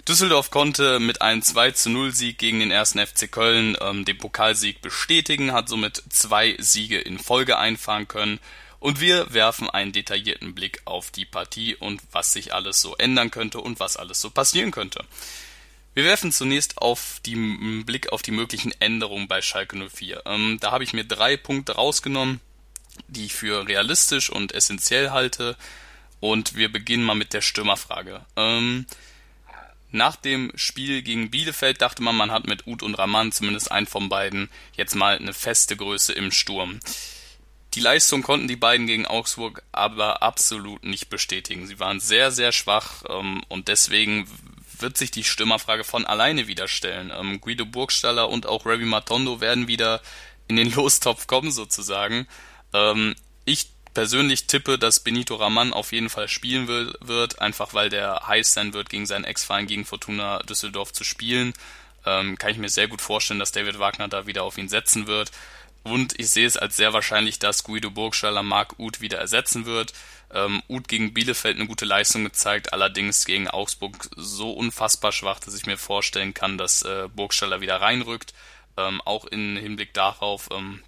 Düsseldorf 0.08 0.50
konnte 0.50 0.98
mit 0.98 1.22
einem 1.22 1.42
2 1.42 1.72
zu 1.72 1.90
0 1.90 2.12
Sieg 2.12 2.38
gegen 2.38 2.60
den 2.60 2.70
ersten 2.70 3.04
FC 3.04 3.30
Köln 3.30 3.76
ähm, 3.80 4.04
den 4.04 4.18
Pokalsieg 4.18 4.80
bestätigen, 4.80 5.52
hat 5.52 5.68
somit 5.68 6.02
zwei 6.08 6.56
Siege 6.58 6.98
in 6.98 7.18
Folge 7.18 7.58
einfahren 7.58 8.08
können 8.08 8.40
und 8.80 9.00
wir 9.00 9.32
werfen 9.32 9.68
einen 9.68 9.92
detaillierten 9.92 10.54
Blick 10.54 10.80
auf 10.86 11.10
die 11.10 11.26
Partie 11.26 11.76
und 11.76 12.02
was 12.12 12.32
sich 12.32 12.54
alles 12.54 12.80
so 12.80 12.96
ändern 12.96 13.30
könnte 13.30 13.60
und 13.60 13.78
was 13.78 13.96
alles 13.96 14.20
so 14.20 14.30
passieren 14.30 14.70
könnte. 14.70 15.04
Wir 15.92 16.04
werfen 16.04 16.32
zunächst 16.32 16.78
auf 16.78 17.20
die 17.26 17.36
Blick 17.84 18.10
auf 18.12 18.22
die 18.22 18.30
möglichen 18.30 18.72
Änderungen 18.80 19.28
bei 19.28 19.42
Schalke 19.42 19.76
04. 19.76 20.22
Ähm, 20.24 20.58
da 20.60 20.70
habe 20.70 20.84
ich 20.84 20.92
mir 20.92 21.04
drei 21.04 21.36
Punkte 21.36 21.72
rausgenommen, 21.72 22.40
die 23.08 23.26
ich 23.26 23.34
für 23.34 23.66
realistisch 23.66 24.30
und 24.30 24.52
essentiell 24.52 25.10
halte. 25.10 25.56
Und 26.20 26.54
wir 26.54 26.70
beginnen 26.70 27.04
mal 27.04 27.14
mit 27.14 27.32
der 27.32 27.40
Stürmerfrage. 27.40 28.24
Ähm, 28.36 28.86
nach 29.92 30.16
dem 30.16 30.52
Spiel 30.54 31.02
gegen 31.02 31.30
Bielefeld 31.30 31.82
dachte 31.82 32.02
man, 32.02 32.16
man 32.16 32.30
hat 32.30 32.46
mit 32.46 32.66
Uth 32.66 32.82
und 32.82 32.94
Raman 32.94 33.32
zumindest 33.32 33.72
einen 33.72 33.86
von 33.86 34.08
beiden 34.08 34.48
jetzt 34.74 34.94
mal 34.94 35.16
eine 35.16 35.34
feste 35.34 35.76
Größe 35.76 36.12
im 36.12 36.30
Sturm. 36.30 36.80
Die 37.74 37.80
Leistung 37.80 38.22
konnten 38.22 38.48
die 38.48 38.56
beiden 38.56 38.86
gegen 38.86 39.06
Augsburg 39.06 39.62
aber 39.70 40.22
absolut 40.22 40.84
nicht 40.84 41.08
bestätigen. 41.08 41.66
Sie 41.66 41.78
waren 41.78 42.00
sehr, 42.00 42.32
sehr 42.32 42.52
schwach 42.52 43.04
ähm, 43.08 43.42
und 43.48 43.68
deswegen 43.68 44.26
wird 44.78 44.96
sich 44.96 45.10
die 45.10 45.24
Stürmerfrage 45.24 45.84
von 45.84 46.04
alleine 46.04 46.46
wieder 46.46 46.66
stellen. 46.66 47.12
Ähm, 47.14 47.40
Guido 47.40 47.64
Burgstaller 47.66 48.28
und 48.28 48.46
auch 48.46 48.66
Ravi 48.66 48.84
Matondo 48.84 49.40
werden 49.40 49.68
wieder 49.68 50.00
in 50.48 50.56
den 50.56 50.72
Lostopf 50.74 51.26
kommen 51.26 51.52
sozusagen. 51.52 52.26
Ähm, 52.72 53.14
ich 53.44 53.68
persönlich 53.94 54.46
tippe, 54.46 54.78
dass 54.78 55.00
Benito 55.00 55.34
Raman 55.34 55.72
auf 55.72 55.92
jeden 55.92 56.10
Fall 56.10 56.28
spielen 56.28 56.68
will, 56.68 56.94
wird, 57.00 57.40
einfach 57.40 57.74
weil 57.74 57.88
der 57.88 58.26
heiß 58.26 58.52
sein 58.52 58.72
wird, 58.74 58.88
gegen 58.88 59.06
seinen 59.06 59.24
Ex-Verein, 59.24 59.66
gegen 59.66 59.84
Fortuna 59.84 60.40
Düsseldorf 60.40 60.92
zu 60.92 61.04
spielen. 61.04 61.52
Ähm, 62.06 62.38
kann 62.38 62.50
ich 62.50 62.58
mir 62.58 62.68
sehr 62.68 62.88
gut 62.88 63.00
vorstellen, 63.00 63.40
dass 63.40 63.52
David 63.52 63.78
Wagner 63.78 64.08
da 64.08 64.26
wieder 64.26 64.44
auf 64.44 64.58
ihn 64.58 64.68
setzen 64.68 65.06
wird. 65.06 65.30
Und 65.82 66.18
ich 66.18 66.30
sehe 66.30 66.46
es 66.46 66.56
als 66.56 66.76
sehr 66.76 66.92
wahrscheinlich, 66.92 67.38
dass 67.38 67.64
Guido 67.64 67.90
Burgstaller 67.90 68.42
Marc 68.42 68.78
Uth 68.78 69.00
wieder 69.00 69.18
ersetzen 69.18 69.64
wird. 69.66 69.92
Ähm, 70.32 70.62
Uth 70.68 70.88
gegen 70.88 71.14
Bielefeld 71.14 71.56
eine 71.56 71.66
gute 71.66 71.84
Leistung 71.84 72.24
gezeigt, 72.24 72.72
allerdings 72.72 73.24
gegen 73.24 73.48
Augsburg 73.48 74.08
so 74.16 74.52
unfassbar 74.52 75.12
schwach, 75.12 75.40
dass 75.40 75.54
ich 75.54 75.66
mir 75.66 75.78
vorstellen 75.78 76.34
kann, 76.34 76.58
dass 76.58 76.82
äh, 76.82 77.08
Burgstaller 77.14 77.60
wieder 77.60 77.80
reinrückt. 77.80 78.34
Ähm, 78.76 79.00
auch 79.04 79.24
im 79.24 79.56
Hinblick 79.56 79.92
darauf, 79.94 80.48
ähm, 80.52 80.82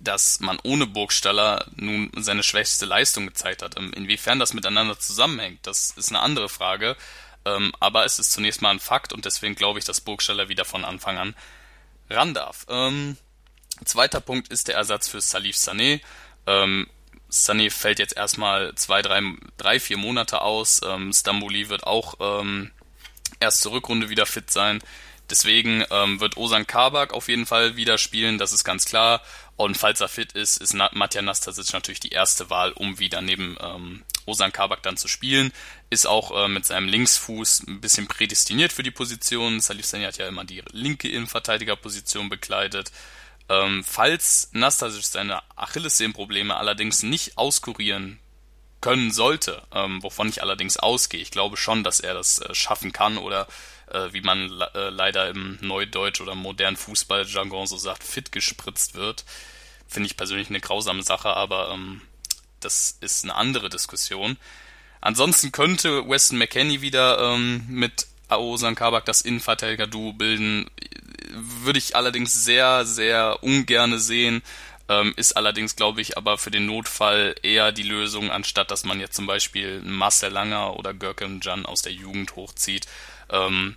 dass 0.00 0.40
man 0.40 0.58
ohne 0.62 0.86
Burgstaller 0.86 1.66
nun 1.76 2.10
seine 2.16 2.42
schwächste 2.42 2.86
Leistung 2.86 3.26
gezeigt 3.26 3.62
hat. 3.62 3.76
Ähm, 3.78 3.92
inwiefern 3.94 4.38
das 4.38 4.54
miteinander 4.54 4.98
zusammenhängt, 4.98 5.66
das 5.66 5.92
ist 5.92 6.10
eine 6.10 6.20
andere 6.20 6.48
Frage. 6.48 6.96
Ähm, 7.44 7.72
aber 7.80 8.04
es 8.04 8.18
ist 8.18 8.32
zunächst 8.32 8.60
mal 8.62 8.70
ein 8.70 8.80
Fakt 8.80 9.12
und 9.12 9.24
deswegen 9.24 9.54
glaube 9.54 9.78
ich, 9.78 9.84
dass 9.84 10.00
Burgstaller 10.00 10.48
wieder 10.48 10.64
von 10.64 10.84
Anfang 10.84 11.18
an 11.18 11.34
ran 12.10 12.34
darf. 12.34 12.66
Ähm, 12.68 13.16
Zweiter 13.84 14.20
Punkt 14.20 14.48
ist 14.48 14.68
der 14.68 14.74
Ersatz 14.74 15.08
für 15.08 15.20
Salif 15.20 15.56
Sané. 15.56 16.00
Sané 17.30 17.70
fällt 17.70 17.98
jetzt 17.98 18.16
erstmal 18.16 18.74
zwei, 18.74 19.02
drei, 19.02 19.22
drei 19.56 19.80
vier 19.80 19.96
Monate 19.96 20.42
aus. 20.42 20.80
Ähm, 20.84 21.12
Stambouli 21.12 21.68
wird 21.68 21.84
auch 21.84 22.14
ähm, 22.20 22.72
erst 23.38 23.62
zur 23.62 23.72
Rückrunde 23.72 24.10
wieder 24.10 24.26
fit 24.26 24.50
sein. 24.50 24.80
Deswegen 25.30 25.84
ähm, 25.90 26.20
wird 26.20 26.36
Osan 26.36 26.66
Kabak 26.66 27.12
auf 27.12 27.28
jeden 27.28 27.46
Fall 27.46 27.76
wieder 27.76 27.98
spielen, 27.98 28.38
das 28.38 28.52
ist 28.52 28.64
ganz 28.64 28.84
klar. 28.84 29.22
Und 29.56 29.76
falls 29.76 30.00
er 30.00 30.08
fit 30.08 30.32
ist, 30.32 30.56
ist 30.56 30.74
Matja 30.74 31.22
Nastasic 31.22 31.72
natürlich 31.72 32.00
die 32.00 32.08
erste 32.08 32.48
Wahl, 32.50 32.72
um 32.72 32.98
wieder 32.98 33.20
neben 33.20 33.56
ähm, 33.60 34.02
Osan 34.26 34.52
Kabak 34.52 34.82
dann 34.82 34.96
zu 34.96 35.06
spielen. 35.06 35.52
Ist 35.90 36.06
auch 36.06 36.44
äh, 36.44 36.48
mit 36.48 36.64
seinem 36.64 36.88
Linksfuß 36.88 37.64
ein 37.68 37.80
bisschen 37.80 38.08
prädestiniert 38.08 38.72
für 38.72 38.82
die 38.82 38.90
Position. 38.90 39.60
Salif 39.60 39.86
Sané 39.86 40.06
hat 40.06 40.16
ja 40.16 40.26
immer 40.26 40.44
die 40.44 40.62
linke 40.72 41.08
Innenverteidigerposition 41.08 42.28
bekleidet. 42.28 42.90
Ähm, 43.50 43.84
falls 43.84 44.48
Nastasic 44.52 45.04
seine 45.04 45.42
Achillessehnenprobleme 45.56 46.56
allerdings 46.56 47.02
nicht 47.02 47.36
auskurieren 47.36 48.18
können 48.80 49.10
sollte, 49.10 49.62
ähm, 49.72 50.02
wovon 50.02 50.28
ich 50.28 50.42
allerdings 50.42 50.76
ausgehe, 50.76 51.20
ich 51.20 51.30
glaube 51.30 51.56
schon, 51.56 51.84
dass 51.84 52.00
er 52.00 52.14
das 52.14 52.40
äh, 52.40 52.54
schaffen 52.54 52.92
kann 52.92 53.18
oder 53.18 53.46
äh, 53.90 54.12
wie 54.12 54.20
man 54.20 54.50
äh, 54.74 54.88
leider 54.88 55.28
im 55.28 55.58
Neudeutsch 55.60 56.20
oder 56.20 56.34
modernen 56.34 56.76
Fußballjargon 56.76 57.66
so 57.66 57.76
sagt, 57.76 58.04
fit 58.04 58.32
gespritzt 58.32 58.94
wird, 58.94 59.24
finde 59.88 60.06
ich 60.06 60.16
persönlich 60.16 60.48
eine 60.48 60.60
grausame 60.60 61.02
Sache, 61.02 61.30
aber 61.30 61.70
ähm, 61.72 62.00
das 62.60 62.96
ist 63.00 63.24
eine 63.24 63.34
andere 63.34 63.68
Diskussion. 63.68 64.36
Ansonsten 65.00 65.50
könnte 65.50 66.08
Weston 66.08 66.38
McKenney 66.38 66.82
wieder 66.82 67.18
ähm, 67.18 67.64
mit 67.68 68.06
Aosan 68.28 68.74
Kabak 68.74 69.04
das 69.06 69.22
Innenverteidiger-Duo 69.22 70.12
bilden. 70.12 70.70
Würde 71.32 71.78
ich 71.78 71.96
allerdings 71.96 72.44
sehr, 72.44 72.84
sehr 72.84 73.42
ungerne 73.42 73.98
sehen. 73.98 74.42
Ähm, 74.90 75.14
ist 75.16 75.36
allerdings, 75.36 75.76
glaube 75.76 76.00
ich, 76.00 76.16
aber 76.16 76.36
für 76.36 76.50
den 76.50 76.66
Notfall 76.66 77.36
eher 77.44 77.70
die 77.70 77.84
Lösung, 77.84 78.32
anstatt 78.32 78.72
dass 78.72 78.82
man 78.82 78.98
jetzt 78.98 79.14
zum 79.14 79.24
Beispiel 79.24 79.80
Marcel 79.82 80.32
Langer 80.32 80.76
oder 80.76 80.92
Görkem 80.92 81.38
Can 81.38 81.64
aus 81.64 81.82
der 81.82 81.92
Jugend 81.92 82.34
hochzieht. 82.34 82.88
Ähm, 83.30 83.76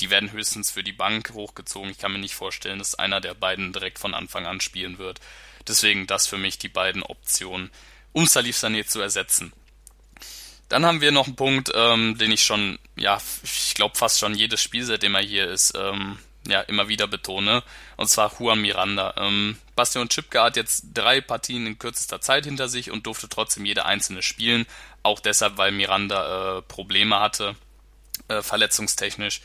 die 0.00 0.08
werden 0.08 0.32
höchstens 0.32 0.70
für 0.70 0.82
die 0.82 0.92
Bank 0.92 1.32
hochgezogen. 1.34 1.90
Ich 1.90 1.98
kann 1.98 2.12
mir 2.12 2.18
nicht 2.18 2.34
vorstellen, 2.34 2.78
dass 2.78 2.94
einer 2.94 3.20
der 3.20 3.34
beiden 3.34 3.74
direkt 3.74 3.98
von 3.98 4.14
Anfang 4.14 4.46
an 4.46 4.62
spielen 4.62 4.96
wird. 4.96 5.20
Deswegen 5.68 6.06
das 6.06 6.26
für 6.26 6.38
mich 6.38 6.56
die 6.56 6.70
beiden 6.70 7.02
Optionen, 7.02 7.70
um 8.14 8.26
Salif 8.26 8.56
Sané 8.56 8.86
zu 8.86 9.02
ersetzen. 9.02 9.52
Dann 10.70 10.86
haben 10.86 11.02
wir 11.02 11.12
noch 11.12 11.26
einen 11.26 11.36
Punkt, 11.36 11.72
ähm, 11.74 12.16
den 12.16 12.32
ich 12.32 12.42
schon, 12.42 12.78
ja, 12.96 13.20
ich 13.42 13.74
glaube 13.74 13.98
fast 13.98 14.18
schon 14.18 14.34
jedes 14.34 14.62
Spiel, 14.62 14.84
seitdem 14.84 15.14
er 15.14 15.22
hier 15.22 15.46
ist, 15.46 15.74
ähm, 15.76 16.18
ja, 16.46 16.60
immer 16.62 16.88
wieder 16.88 17.06
betone. 17.06 17.62
Und 17.96 18.08
zwar 18.08 18.32
Juan 18.38 18.60
Miranda. 18.60 19.14
Ähm, 19.16 19.56
Bastian 19.76 20.08
Chipka 20.08 20.44
hat 20.44 20.56
jetzt 20.56 20.86
drei 20.94 21.20
Partien 21.20 21.66
in 21.66 21.78
kürzester 21.78 22.20
Zeit 22.20 22.44
hinter 22.44 22.68
sich 22.68 22.90
und 22.90 23.06
durfte 23.06 23.28
trotzdem 23.28 23.64
jede 23.64 23.84
einzelne 23.86 24.22
spielen. 24.22 24.66
Auch 25.02 25.20
deshalb, 25.20 25.56
weil 25.56 25.72
Miranda 25.72 26.58
äh, 26.58 26.62
Probleme 26.62 27.20
hatte, 27.20 27.56
äh, 28.28 28.42
verletzungstechnisch. 28.42 29.40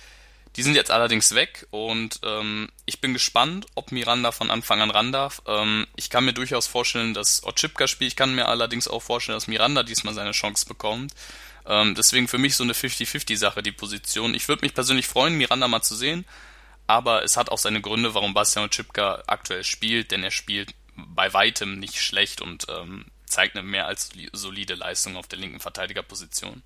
Die 0.56 0.64
sind 0.64 0.76
jetzt 0.76 0.90
allerdings 0.92 1.36
weg 1.36 1.68
und 1.70 2.20
ähm, 2.24 2.70
ich 2.86 3.00
bin 3.02 3.14
gespannt, 3.14 3.68
ob 3.76 3.92
Miranda 3.92 4.32
von 4.32 4.50
Anfang 4.50 4.82
an 4.82 4.90
ran 4.90 5.12
darf. 5.12 5.44
Ähm, 5.46 5.86
ich 5.96 6.10
kann 6.10 6.26
mir 6.26 6.34
durchaus 6.34 6.66
vorstellen, 6.66 7.14
dass 7.14 7.44
Otschipka 7.44 7.88
spielt. 7.88 8.10
Ich 8.10 8.16
kann 8.16 8.34
mir 8.34 8.48
allerdings 8.48 8.88
auch 8.88 9.02
vorstellen, 9.02 9.36
dass 9.36 9.48
Miranda 9.48 9.84
diesmal 9.84 10.16
seine 10.16 10.32
Chance 10.32 10.66
bekommt. 10.66 11.14
Ähm, 11.68 11.94
deswegen 11.94 12.28
für 12.28 12.40
mich 12.40 12.56
so 12.56 12.64
eine 12.64 12.74
50-50-Sache, 12.74 13.62
die 13.62 13.72
Position. 13.72 14.34
Ich 14.34 14.48
würde 14.48 14.66
mich 14.66 14.74
persönlich 14.74 15.08
freuen, 15.08 15.36
Miranda 15.36 15.68
mal 15.68 15.84
zu 15.84 15.96
sehen, 15.96 16.26
aber 16.90 17.24
es 17.24 17.38
hat 17.38 17.50
auch 17.50 17.60
seine 17.60 17.82
Gründe, 17.82 18.16
warum 18.16 18.34
Bastian 18.34 18.66
Otschipka 18.66 19.22
aktuell 19.28 19.64
spielt, 19.64 20.10
denn 20.10 20.24
er 20.24 20.32
spielt 20.32 20.74
bei 20.96 21.32
weitem 21.34 21.78
nicht 21.78 22.02
schlecht 22.02 22.42
und 22.42 22.66
ähm, 22.68 23.06
zeigt 23.28 23.56
eine 23.56 23.66
mehr 23.66 23.86
als 23.86 24.10
solide 24.34 24.74
Leistung 24.74 25.16
auf 25.16 25.28
der 25.28 25.38
linken 25.38 25.60
Verteidigerposition. 25.60 26.64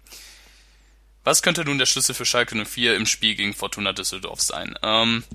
Was 1.26 1.42
könnte 1.42 1.66
nun 1.66 1.78
der 1.78 1.88
Schlüssel 1.88 2.16
für 2.16 2.26
Schalke 2.26 2.56
04 2.56 2.96
im 2.96 3.06
Spiel 3.06 3.36
gegen 3.36 3.54
Fortuna 3.54 3.92
Düsseldorf 3.92 4.40
sein? 4.40 4.76
Ähm, 4.82 5.26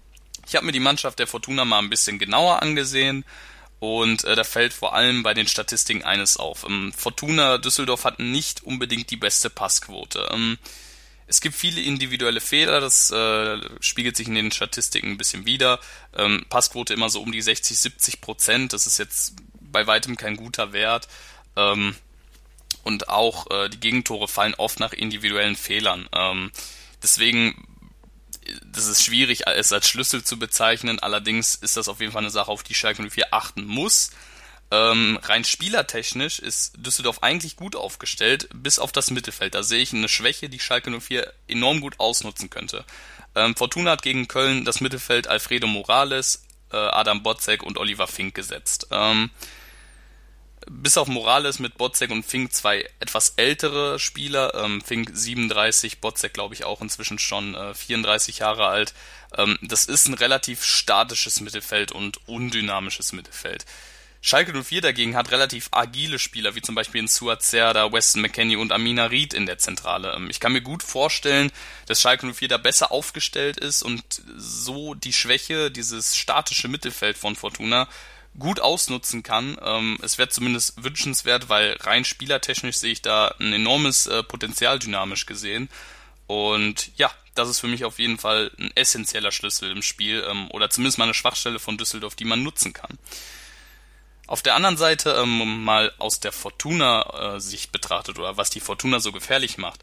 ich 0.47 0.57
habe 0.57 0.65
mir 0.65 0.73
die 0.73 0.81
Mannschaft 0.81 1.19
der 1.19 1.27
Fortuna 1.27 1.67
mal 1.67 1.81
ein 1.81 1.91
bisschen 1.91 2.19
genauer 2.19 2.63
angesehen 2.63 3.27
und 3.81 4.25
äh, 4.25 4.37
da 4.37 4.45
fällt 4.45 4.73
vor 4.73 4.95
allem 4.95 5.23
bei 5.23 5.35
den 5.35 5.49
Statistiken 5.49 6.03
eines 6.03 6.39
auf. 6.39 6.65
Ähm, 6.65 6.95
Fortuna 6.97 7.59
Düsseldorf 7.59 8.05
hat 8.05 8.21
nicht 8.21 8.65
unbedingt 8.65 9.11
die 9.11 9.19
beste 9.19 9.51
Passquote. 9.51 10.31
Ähm, 10.33 10.57
es 11.29 11.41
gibt 11.41 11.55
viele 11.55 11.81
individuelle 11.81 12.41
Fehler, 12.41 12.81
das 12.81 13.11
äh, 13.11 13.61
spiegelt 13.81 14.17
sich 14.17 14.29
in 14.29 14.35
den 14.35 14.51
Statistiken 14.51 15.13
ein 15.13 15.19
bisschen 15.19 15.47
wieder. 15.47 15.79
Ähm, 16.17 16.45
Passquote 16.49 16.95
immer 16.95 17.11
so 17.11 17.23
um 17.23 17.31
die 17.33 17.43
60, 17.43 17.79
70 17.79 18.21
Prozent, 18.21 18.73
das 18.73 18.87
ist 18.87 18.99
jetzt 18.99 19.37
bei 19.61 19.87
weitem 19.87 20.17
kein 20.17 20.37
guter 20.37 20.73
Wert. 20.73 21.07
Ähm, 21.57 21.95
und 22.83 23.09
auch 23.09 23.51
äh, 23.51 23.69
die 23.69 23.81
Gegentore 23.81 24.29
fallen 24.29 24.55
oft 24.55 24.81
nach 24.81 24.93
individuellen 24.93 25.57
Fehlern. 25.57 26.09
Ähm, 26.13 26.51
deswegen 27.03 27.67
das 28.65 28.87
ist 28.87 29.05
schwierig, 29.05 29.47
es 29.47 29.73
als 29.73 29.89
Schlüssel 29.89 30.25
zu 30.25 30.39
bezeichnen. 30.39 30.99
Allerdings 30.99 31.55
ist 31.55 31.77
das 31.77 31.89
auf 31.89 32.01
jeden 32.01 32.13
Fall 32.13 32.23
eine 32.23 32.31
Sache, 32.31 32.51
auf 32.51 32.63
die 32.63 32.75
Schalke 32.75 33.03
04 33.03 33.33
achten 33.33 33.65
muss. 33.65 34.11
Ähm, 34.71 35.19
rein 35.23 35.45
spielertechnisch 35.45 36.41
ist 36.41 36.75
Düsseldorf 36.77 37.23
eigentlich 37.23 37.57
gut 37.57 37.75
aufgestellt, 37.75 38.49
bis 38.53 38.79
auf 38.79 38.93
das 38.93 39.11
Mittelfeld. 39.11 39.55
Da 39.55 39.63
sehe 39.63 39.81
ich 39.81 39.95
eine 39.95 40.09
Schwäche, 40.09 40.49
die 40.49 40.61
Schalke 40.61 40.91
04 40.91 41.33
enorm 41.49 41.81
gut 41.81 41.95
ausnutzen 41.99 42.51
könnte. 42.51 42.85
Ähm, 43.35 43.57
Fortuna 43.57 43.93
hat 43.93 44.03
gegen 44.03 44.29
Köln 44.29 44.65
das 44.65 44.81
Mittelfeld 44.81 45.27
Alfredo 45.27 45.67
Morales, 45.67 46.45
äh, 46.73 46.77
Adam 46.77 47.23
Botzek 47.23 47.63
und 47.63 47.79
Oliver 47.79 48.07
Fink 48.07 48.35
gesetzt. 48.35 48.89
Ähm, 48.91 49.31
bis 50.71 50.99
auf 50.99 51.09
Morales 51.09 51.59
mit 51.59 51.79
Botzek 51.79 52.11
und 52.11 52.25
Fink 52.25 52.53
zwei 52.53 52.89
etwas 53.01 53.35
ältere 53.37 53.99
Spieler. 53.99 54.55
Ähm, 54.55 54.83
Fink 54.83 55.11
37, 55.15 56.01
Botzek 56.01 56.35
glaube 56.35 56.55
ich 56.55 56.65
auch 56.65 56.83
inzwischen 56.83 57.19
schon 57.19 57.55
äh, 57.55 57.75
34 57.75 58.39
Jahre 58.39 58.67
alt. 58.67 58.93
Ähm, 59.37 59.59
das 59.63 59.87
ist 59.87 60.09
ein 60.09 60.15
relativ 60.15 60.65
statisches 60.65 61.41
Mittelfeld 61.41 61.93
und 61.93 62.29
undynamisches 62.29 63.13
Mittelfeld. 63.13 63.65
Schalke 64.21 64.53
04 64.53 64.81
dagegen 64.81 65.17
hat 65.17 65.31
relativ 65.31 65.69
agile 65.71 66.19
Spieler, 66.19 66.55
wie 66.55 66.63
zum 66.63 66.75
Beispiel 66.75 67.01
in 67.01 67.09
Suat 67.09 67.43
Serda, 67.43 67.93
Weston 67.93 68.23
McKenney 68.23 68.57
und 68.57 68.73
Amina 68.73 69.07
Reed 69.07 69.33
in 69.33 69.47
der 69.47 69.59
Zentrale. 69.59 70.15
Ähm, 70.15 70.29
ich 70.29 70.41
kann 70.41 70.53
mir 70.53 70.61
gut 70.61 70.83
vorstellen, 70.83 71.53
dass 71.87 72.01
Schalke 72.01 72.27
04 72.27 72.49
da 72.49 72.59
besser 72.59 72.91
aufgestellt 72.91 73.59
ist 73.59 73.83
und 73.83 74.03
so 74.37 74.95
die 74.95 75.13
Schwäche, 75.13 75.71
dieses 75.71 76.17
statische 76.17 76.69
Mittelfeld 76.69 77.17
von 77.17 77.37
Fortuna 77.37 77.89
gut 78.39 78.61
ausnutzen 78.61 79.23
kann. 79.23 79.57
Ähm, 79.63 79.99
es 80.03 80.19
wäre 80.19 80.29
zumindest 80.29 80.83
wünschenswert, 80.83 81.49
weil 81.49 81.77
rein 81.81 82.05
spielertechnisch 82.05 82.77
sehe 82.77 82.93
ich 82.93 83.03
da 83.03 83.35
ein 83.39 83.53
enormes 83.53 84.07
äh, 84.07 84.23
Potenzial 84.23 84.79
dynamisch 84.79 85.27
gesehen. 85.27 85.69
Und 86.27 86.91
ja, 86.97 87.11
das 87.35 87.49
ist 87.49 87.61
für 87.61 87.69
mich 87.69 87.85
auf 87.85 87.99
jeden 87.99 88.19
Fall 88.19 88.51
ein 88.59 88.71
essentieller 88.75 89.33
Schlüssel 89.33 89.71
im 89.71 89.83
Spiel 89.83 90.25
ähm, 90.29 90.51
oder 90.51 90.71
zumindest 90.71 90.99
mal 90.99 91.05
eine 91.05 91.15
Schwachstelle 91.15 91.59
von 91.59 91.79
Düsseldorf, 91.79 92.17
die 92.17 92.25
man 92.25 92.43
nutzen 92.43 92.73
kann. 92.73 92.99
Auf 94.29 94.43
der 94.43 94.55
anderen 94.55 94.77
Seite 94.77 95.17
ähm, 95.23 95.65
mal 95.65 95.91
aus 95.97 96.21
der 96.21 96.33
Fortuna-Sicht 96.33 97.69
äh, 97.69 97.73
betrachtet 97.73 98.19
oder 98.19 98.37
was 98.37 98.51
die 98.51 98.61
Fortuna 98.61 99.01
so 99.01 99.11
gefährlich 99.11 99.57
macht, 99.57 99.83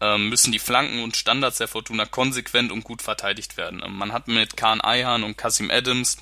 ähm, 0.00 0.30
müssen 0.30 0.50
die 0.50 0.58
Flanken 0.58 1.04
und 1.04 1.14
Standards 1.14 1.58
der 1.58 1.68
Fortuna 1.68 2.06
konsequent 2.06 2.72
und 2.72 2.84
gut 2.84 3.02
verteidigt 3.02 3.58
werden. 3.58 3.82
Ähm, 3.84 3.94
man 3.94 4.14
hat 4.14 4.28
mit 4.28 4.56
Kahn 4.56 4.80
Eihan 4.80 5.22
und 5.22 5.36
Kasim 5.36 5.70
Adams 5.70 6.16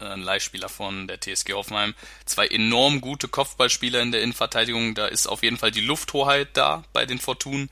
äh, 0.00 0.06
ein 0.06 0.22
Leihspieler 0.22 0.70
von 0.70 1.06
der 1.06 1.20
TSG 1.20 1.52
Hoffenheim. 1.52 1.94
Zwei 2.24 2.46
enorm 2.46 3.02
gute 3.02 3.28
Kopfballspieler 3.28 4.00
in 4.00 4.10
der 4.10 4.22
Innenverteidigung. 4.22 4.94
Da 4.94 5.04
ist 5.04 5.26
auf 5.26 5.42
jeden 5.42 5.58
Fall 5.58 5.72
die 5.72 5.82
Lufthoheit 5.82 6.48
da 6.54 6.82
bei 6.94 7.04
den 7.04 7.18
Fortunen. 7.18 7.68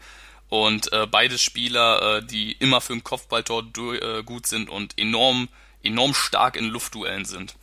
Und 0.51 0.93
äh, 0.93 1.07
beide 1.11 1.39
Spieler, 1.39 2.19
äh, 2.19 2.23
die 2.23 2.53
immer 2.53 2.83
für 2.83 2.93
ein 2.93 3.03
Kopfballtor 3.03 3.65
äh, 3.79 4.23
gut 4.23 4.47
sind 4.47 4.69
und 4.69 4.99
enorm, 4.99 5.49
enorm 5.83 6.13
stark 6.13 6.57
in 6.57 6.67
Luftduellen 6.67 7.25
sind. 7.25 7.55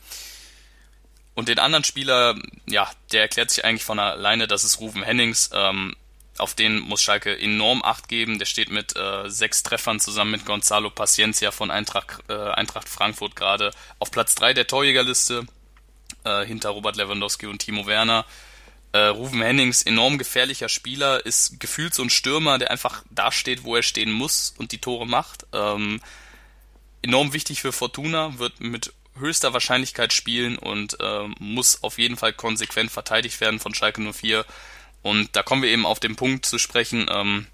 Und 1.42 1.48
den 1.48 1.58
anderen 1.58 1.82
Spieler, 1.82 2.36
ja, 2.68 2.88
der 3.10 3.22
erklärt 3.22 3.50
sich 3.50 3.64
eigentlich 3.64 3.82
von 3.82 3.98
alleine, 3.98 4.46
das 4.46 4.62
ist 4.62 4.78
Ruven 4.78 5.02
Hennings. 5.02 5.50
Ähm, 5.52 5.96
auf 6.38 6.54
den 6.54 6.78
muss 6.78 7.02
Schalke 7.02 7.36
enorm 7.36 7.82
Acht 7.82 8.08
geben. 8.08 8.38
Der 8.38 8.46
steht 8.46 8.70
mit 8.70 8.94
äh, 8.94 9.28
sechs 9.28 9.64
Treffern 9.64 9.98
zusammen 9.98 10.30
mit 10.30 10.46
Gonzalo 10.46 10.88
Paciencia 10.88 11.50
von 11.50 11.72
Eintracht, 11.72 12.22
äh, 12.28 12.32
Eintracht 12.32 12.88
Frankfurt 12.88 13.34
gerade 13.34 13.72
auf 13.98 14.12
Platz 14.12 14.36
drei 14.36 14.54
der 14.54 14.68
Torjägerliste 14.68 15.44
äh, 16.22 16.46
hinter 16.46 16.68
Robert 16.68 16.94
Lewandowski 16.94 17.46
und 17.46 17.58
Timo 17.58 17.88
Werner. 17.88 18.24
Äh, 18.92 19.06
Ruven 19.06 19.42
Hennings, 19.42 19.82
enorm 19.82 20.18
gefährlicher 20.18 20.68
Spieler, 20.68 21.26
ist 21.26 21.58
gefühlt 21.58 21.92
so 21.92 22.04
ein 22.04 22.10
Stürmer, 22.10 22.58
der 22.58 22.70
einfach 22.70 23.02
da 23.10 23.32
steht, 23.32 23.64
wo 23.64 23.74
er 23.74 23.82
stehen 23.82 24.12
muss 24.12 24.54
und 24.58 24.70
die 24.70 24.78
Tore 24.78 25.08
macht. 25.08 25.44
Ähm, 25.52 26.00
enorm 27.02 27.32
wichtig 27.32 27.62
für 27.62 27.72
Fortuna, 27.72 28.38
wird 28.38 28.60
mit 28.60 28.92
höchster 29.18 29.52
Wahrscheinlichkeit 29.52 30.12
spielen 30.12 30.58
und 30.58 30.98
äh, 31.00 31.28
muss 31.38 31.82
auf 31.82 31.98
jeden 31.98 32.16
Fall 32.16 32.32
konsequent 32.32 32.90
verteidigt 32.90 33.40
werden 33.40 33.60
von 33.60 33.74
Schalke 33.74 34.00
04. 34.00 34.44
Und 35.02 35.34
da 35.36 35.42
kommen 35.42 35.62
wir 35.62 35.70
eben 35.70 35.86
auf 35.86 36.00
den 36.00 36.16
Punkt 36.16 36.46
zu 36.46 36.58
sprechen, 36.58 37.06
ähm, 37.10 37.46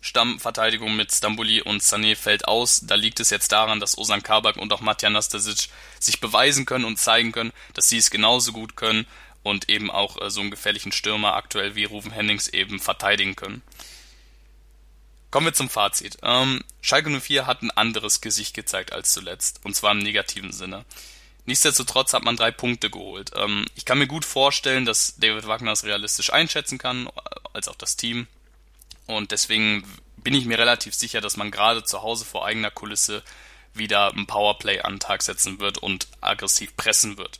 Stammverteidigung 0.00 0.94
mit 0.94 1.12
Stambuli 1.12 1.62
und 1.62 1.82
Sané 1.82 2.14
fällt 2.14 2.46
aus. 2.46 2.82
Da 2.84 2.94
liegt 2.94 3.18
es 3.18 3.30
jetzt 3.30 3.50
daran, 3.50 3.80
dass 3.80 3.98
Osan 3.98 4.22
Kabak 4.22 4.56
und 4.56 4.72
auch 4.72 4.80
Matja 4.80 5.10
Nastasic 5.10 5.68
sich 5.98 6.20
beweisen 6.20 6.64
können 6.64 6.84
und 6.84 6.98
zeigen 6.98 7.32
können, 7.32 7.52
dass 7.74 7.88
sie 7.88 7.96
es 7.96 8.10
genauso 8.10 8.52
gut 8.52 8.76
können 8.76 9.06
und 9.42 9.68
eben 9.68 9.90
auch 9.90 10.20
äh, 10.20 10.30
so 10.30 10.40
einen 10.40 10.50
gefährlichen 10.50 10.92
Stürmer 10.92 11.34
aktuell 11.34 11.74
wie 11.74 11.84
Rufen 11.84 12.12
Hennings 12.12 12.48
eben 12.48 12.78
verteidigen 12.78 13.36
können. 13.36 13.62
Kommen 15.30 15.46
wir 15.46 15.54
zum 15.54 15.68
Fazit. 15.68 16.18
Ähm, 16.22 16.62
Schalke 16.80 17.10
04 17.10 17.46
hat 17.46 17.62
ein 17.62 17.70
anderes 17.70 18.20
Gesicht 18.20 18.54
gezeigt 18.54 18.92
als 18.92 19.12
zuletzt, 19.12 19.60
und 19.64 19.74
zwar 19.74 19.92
im 19.92 19.98
negativen 19.98 20.52
Sinne. 20.52 20.84
Nichtsdestotrotz 21.46 22.12
hat 22.12 22.24
man 22.24 22.36
drei 22.36 22.50
Punkte 22.50 22.90
geholt. 22.90 23.30
Ähm, 23.36 23.66
ich 23.74 23.84
kann 23.84 23.98
mir 23.98 24.06
gut 24.06 24.24
vorstellen, 24.24 24.84
dass 24.84 25.16
David 25.16 25.46
Wagner 25.46 25.72
es 25.72 25.84
realistisch 25.84 26.32
einschätzen 26.32 26.78
kann, 26.78 27.08
als 27.52 27.68
auch 27.68 27.76
das 27.76 27.96
Team. 27.96 28.26
Und 29.06 29.30
deswegen 29.30 29.84
bin 30.16 30.34
ich 30.34 30.44
mir 30.44 30.58
relativ 30.58 30.94
sicher, 30.94 31.20
dass 31.20 31.36
man 31.36 31.52
gerade 31.52 31.84
zu 31.84 32.02
Hause 32.02 32.24
vor 32.24 32.44
eigener 32.46 32.72
Kulisse 32.72 33.22
wieder 33.74 34.12
ein 34.12 34.26
Powerplay 34.26 34.80
an 34.80 34.94
den 34.94 35.00
Tag 35.00 35.22
setzen 35.22 35.60
wird 35.60 35.78
und 35.78 36.08
aggressiv 36.20 36.76
pressen 36.76 37.16
wird. 37.16 37.38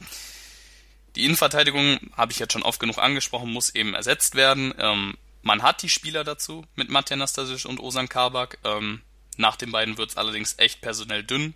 Die 1.17 1.25
Innenverteidigung, 1.25 1.99
habe 2.17 2.31
ich 2.31 2.39
jetzt 2.39 2.53
schon 2.53 2.63
oft 2.63 2.79
genug 2.79 2.99
angesprochen, 2.99 3.53
muss 3.53 3.75
eben 3.75 3.95
ersetzt 3.95 4.35
werden. 4.35 4.75
Ähm, 4.79 5.17
man 5.47 5.63
hat 5.63 5.83
die 5.83 5.89
Spieler 5.89 6.25
dazu 6.25 6.65
mit 6.75 6.91
Matja 6.91 7.17
Nastasic 7.17 7.67
und 7.67 7.79
Osan 7.79 8.09
Kabak. 8.09 8.59
Ähm, 8.65 9.03
nach 9.37 9.55
den 9.55 9.71
beiden 9.71 9.97
wird 9.97 10.11
es 10.11 10.17
allerdings 10.17 10.57
echt 10.59 10.81
personell 10.81 11.23
dünn. 11.23 11.55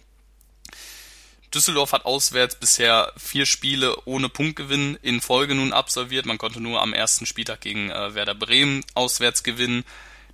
Düsseldorf 1.52 1.92
hat 1.92 2.04
auswärts 2.04 2.54
bisher 2.54 3.12
vier 3.16 3.46
Spiele 3.46 3.96
ohne 4.04 4.28
Punktgewinn 4.28 4.96
in 5.02 5.20
Folge 5.20 5.56
nun 5.56 5.72
absolviert. 5.72 6.24
Man 6.24 6.38
konnte 6.38 6.60
nur 6.60 6.80
am 6.80 6.92
ersten 6.92 7.26
Spieltag 7.26 7.62
gegen 7.62 7.90
äh, 7.90 8.14
Werder 8.14 8.36
Bremen 8.36 8.84
auswärts 8.94 9.42
gewinnen. 9.42 9.84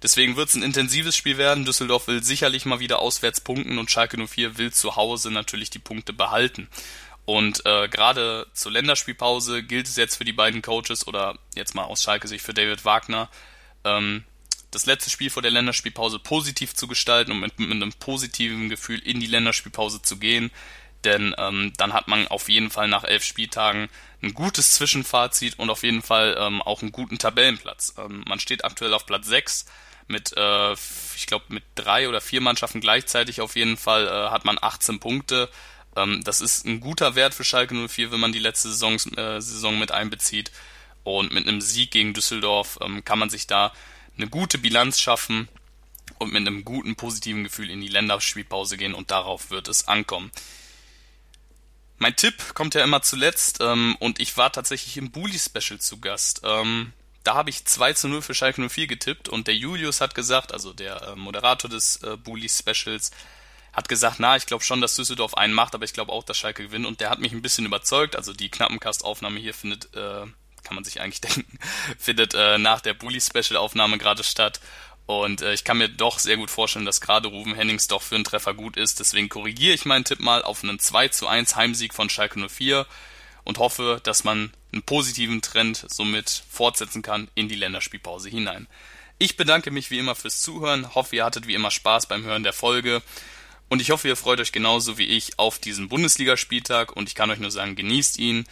Deswegen 0.03 0.37
wird 0.37 0.51
es 0.51 0.55
ein 0.55 0.62
intensives 0.62 1.16
Spiel 1.16 1.38
werden. 1.38 1.64
Düsseldorf 1.64 2.09
will 2.09 2.23
sicherlich 2.23 2.66
mal 2.66 2.81
wieder 2.81 2.99
auswärts 2.99 3.40
punkten 3.40 3.79
und 3.79 3.90
Schalke 3.90 4.19
04 4.19 4.59
will 4.59 4.71
zu 4.71 4.97
Hause 4.97 5.31
natürlich 5.31 5.71
die 5.71 5.79
Punkte 5.79 6.12
behalten. 6.12 6.69
Und 7.27 7.67
äh, 7.67 7.89
gerade 7.89 8.47
zur 8.55 8.73
Länderspielpause 8.73 9.62
gilt 9.62 9.89
es 9.89 9.97
jetzt 9.97 10.17
für 10.17 10.25
die 10.25 10.33
beiden 10.33 10.62
Coaches 10.62 11.07
oder 11.07 11.39
jetzt 11.55 11.75
mal 11.75 11.85
aus 11.85 12.03
Schalke 12.03 12.29
Sicht 12.29 12.45
für 12.45 12.55
David 12.55 12.85
Wagner, 12.85 13.29
ähm, 13.85 14.25
das 14.71 14.87
letzte 14.87 15.11
Spiel 15.11 15.31
vor 15.31 15.43
der 15.43 15.51
Länderspielpause 15.51 16.19
positiv 16.19 16.75
zu 16.75 16.87
gestalten 16.87 17.33
und 17.33 17.41
mit, 17.41 17.59
mit 17.59 17.71
einem 17.71 17.93
positiven 17.93 18.69
Gefühl 18.69 19.01
in 19.01 19.21
die 19.21 19.27
Länderspielpause 19.27 20.03
zu 20.03 20.19
gehen 20.19 20.51
denn 21.07 21.35
ähm, 21.39 21.73
dann 21.77 21.93
hat 21.93 22.09
man 22.09 22.27
auf 22.29 22.49
jeden 22.49 22.71
Fall 22.71 22.89
nach 22.89 23.05
elf 23.05 23.25
Spieltagen 23.25 23.89
ein 24.23 24.35
gutes 24.35 24.73
Zwischenfazit 24.73 25.59
und 25.59 25.71
auf 25.71 25.83
jeden 25.83 26.03
Fall 26.03 26.37
ähm, 26.39 26.61
auch 26.61 26.83
einen 26.83 26.93
guten 26.93 27.19
Tabellenplatz. 27.19 27.95
Ähm, 27.97 28.25
man 28.27 28.41
steht 28.41 28.65
aktuell 28.65 28.93
auf 28.93 29.07
Platz 29.07 29.27
6 29.29 29.67
mit, 30.09 30.37
äh, 30.37 30.73
ich 30.73 31.27
glaube, 31.27 31.47
mit 31.49 31.65
drei 31.77 32.09
oder 32.09 32.21
vier 32.21 32.41
Mannschaften 32.41 32.81
gleichzeitig 32.81 33.41
auf 33.41 33.57
jeden 33.57 33.77
Fall 33.77 34.07
äh, 34.07 34.31
hat 34.31 34.45
man 34.45 34.59
18 34.61 34.99
Punkte. 34.99 35.49
Ähm, 35.96 36.22
das 36.24 36.40
ist 36.40 36.66
ein 36.66 36.80
guter 36.80 37.14
Wert 37.14 37.35
für 37.35 37.44
Schalke 37.44 37.74
04, 37.74 38.12
wenn 38.12 38.20
man 38.20 38.32
die 38.32 38.38
letzte 38.38 38.68
Saison, 38.68 38.94
äh, 39.16 39.40
Saison 39.40 39.78
mit 39.78 39.92
einbezieht. 39.92 40.52
Und 41.04 41.32
mit 41.32 41.46
einem 41.46 41.61
Sieg 41.61 41.92
gegen 41.92 42.14
Düsseldorf 42.14 42.78
ähm, 42.82 43.04
kann 43.04 43.18
man 43.18 43.30
sich 43.30 43.46
da 43.46 43.72
eine 44.16 44.28
gute 44.28 44.59
Bilanz 44.59 44.98
schaffen 44.98 45.48
und 46.18 46.32
mit 46.32 46.46
einem 46.46 46.64
guten 46.64 46.96
positiven 46.96 47.44
Gefühl 47.44 47.70
in 47.70 47.80
die 47.80 47.88
Länderspielpause 47.88 48.76
gehen 48.76 48.94
und 48.94 49.11
darauf 49.11 49.50
wird 49.50 49.68
es 49.68 49.88
ankommen. 49.88 50.30
Mein 51.98 52.16
Tipp 52.16 52.54
kommt 52.54 52.74
ja 52.74 52.85
immer 52.85 53.02
zuletzt 53.02 53.59
ähm, 53.61 53.96
und 54.00 54.20
ich 54.20 54.37
war 54.37 54.52
tatsächlich 54.52 54.96
im 54.96 55.11
Bully-Special 55.11 55.80
zu 55.80 55.98
Gast. 56.00 56.42
Ähm, 56.44 56.92
da 57.24 57.35
habe 57.35 57.50
ich 57.50 57.64
2 57.64 57.94
zu 57.94 58.09
0 58.09 58.22
für 58.22 58.35
Schalke 58.35 58.68
04 58.68 58.87
getippt 58.87 59.28
und 59.28 59.46
der 59.46 59.56
Julius 59.56 60.00
hat 60.00 60.14
gesagt, 60.14 60.52
also 60.52 60.72
der 60.72 61.02
äh, 61.02 61.16
Moderator 61.16 61.70
des 61.70 61.96
äh, 62.02 62.16
Bully-Specials, 62.16 63.11
hat 63.77 63.89
gesagt, 63.89 64.17
na, 64.19 64.37
ich 64.37 64.47
glaube 64.47 64.65
schon, 64.65 64.81
dass 64.81 64.97
Düsseldorf 64.97 65.35
einen 65.35 65.53
macht, 65.53 65.75
aber 65.75 65.85
ich 65.85 65.93
glaube 65.93 66.11
auch, 66.11 66.25
dass 66.25 66.39
Schalke 66.39 66.65
gewinnt 66.65 66.87
und 66.87 67.01
der 67.01 67.11
hat 67.11 67.21
mich 67.21 67.33
ein 67.33 67.43
bisschen 67.43 67.67
überzeugt. 67.67 68.17
Also 68.17 68.33
die 68.33 68.49
Knappencast-Aufnahme 68.49 69.39
hier 69.39 69.53
findet, 69.53 69.95
äh, 69.95 70.25
kann 70.65 70.75
man 70.75 70.85
sich 70.85 71.01
eigentlich 71.01 71.21
denken, 71.21 71.59
findet 71.99 72.35
äh, 72.35 72.57
nach 72.59 72.81
der 72.81 72.95
Bully-Special-Aufnahme 72.95 73.99
gerade 73.99 74.25
statt 74.25 74.61
und 75.07 75.41
äh, 75.41 75.55
ich 75.55 75.62
kann 75.62 75.79
mir 75.79 75.89
doch 75.89 76.19
sehr 76.19 76.37
gut 76.37 76.51
vorstellen, 76.51 76.85
dass 76.85 77.01
gerade 77.01 77.29
Ruven 77.29 77.55
Hennings 77.55 77.87
doch 77.87 78.03
für 78.03 78.17
einen 78.17 78.25
Treffer 78.25 78.55
gut 78.55 78.77
ist. 78.77 78.99
Deswegen 78.99 79.29
korrigiere 79.29 79.75
ich 79.75 79.85
meinen 79.85 80.05
Tipp 80.05 80.21
mal 80.21 80.43
auf 80.43 80.65
einen 80.65 80.81
2 80.81 81.09
zu 81.09 81.29
1 81.29 81.55
Heimsieg 81.55 81.95
von 81.95 82.11
Schalke 82.11 82.41
04 82.49 82.87
und 83.45 83.59
hoffe, 83.59 84.01
dass 84.03 84.25
man 84.25 84.53
einen 84.73 84.83
positiven 84.83 85.43
Trend 85.43 85.87
somit 85.89 86.43
fortsetzen 86.51 87.03
kann 87.03 87.29
in 87.37 87.49
die 87.49 87.55
Länderspielpause 87.55 88.29
hinein. 88.29 88.67
Ich 89.19 89.37
bedanke 89.37 89.71
mich 89.71 89.91
wie 89.91 89.99
immer 89.99 90.17
fürs 90.17 90.43
Zuhören, 90.43 90.95
hoffe 90.95 91.17
ihr 91.17 91.25
hattet 91.25 91.47
wie 91.47 91.55
immer 91.55 91.71
Spaß 91.71 92.07
beim 92.07 92.25
Hören 92.25 92.43
der 92.43 92.53
Folge 92.53 93.01
und 93.68 93.83
ich 93.83 93.90
hoffe 93.90 94.09
ihr 94.09 94.16
freut 94.16 94.40
euch 94.40 94.52
genauso 94.52 94.98
wie 94.98 95.07
ich 95.07 95.38
auf 95.38 95.59
diesen 95.59 95.88
Bundesligaspieltag 95.88 96.96
und 96.96 97.09
ich 97.09 97.14
kann 97.14 97.31
euch 97.31 97.38
nur 97.38 97.50
sagen, 97.50 97.76
genießt 97.76 98.18
ihn, 98.18 98.44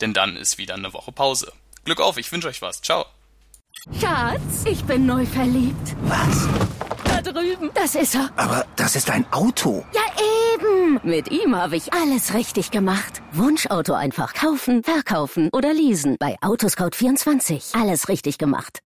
denn 0.00 0.14
dann 0.14 0.36
ist 0.36 0.58
wieder 0.58 0.74
eine 0.74 0.92
Woche 0.92 1.12
Pause. 1.12 1.52
Glück 1.84 2.00
auf, 2.00 2.16
ich 2.16 2.30
wünsche 2.30 2.48
euch 2.48 2.62
was. 2.62 2.80
Ciao. 2.82 3.06
Schatz, 3.98 4.64
ich 4.66 4.84
bin 4.84 5.06
neu 5.06 5.24
verliebt. 5.24 5.96
Was? 6.02 6.48
Da 7.04 7.22
drüben. 7.22 7.70
Das 7.74 7.94
ist 7.94 8.14
er. 8.14 8.30
Aber 8.36 8.66
das 8.76 8.94
ist 8.96 9.10
ein 9.10 9.30
Auto. 9.32 9.84
Ja, 9.94 10.02
eben. 10.54 11.00
Mit 11.02 11.30
ihm 11.30 11.56
habe 11.56 11.76
ich 11.76 11.92
alles 11.92 12.34
richtig 12.34 12.70
gemacht. 12.70 13.22
Wunschauto 13.32 13.94
einfach 13.94 14.34
kaufen, 14.34 14.84
verkaufen 14.84 15.48
oder 15.52 15.72
leasen. 15.72 16.16
Bei 16.18 16.36
Autoscout24. 16.40 17.80
Alles 17.80 18.08
richtig 18.08 18.38
gemacht. 18.38 18.80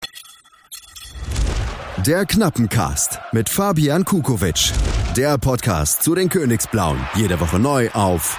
Der 1.99 2.27
Knappencast 2.27 3.21
mit 3.33 3.49
Fabian 3.49 4.05
Kukowitsch. 4.05 4.73
Der 5.17 5.39
Podcast 5.39 6.03
zu 6.03 6.15
den 6.15 6.29
Königsblauen. 6.29 6.99
Jede 7.15 7.39
Woche 7.41 7.59
neu 7.59 7.89
auf 7.93 8.37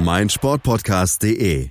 meinsportpodcast.de. 0.00 1.70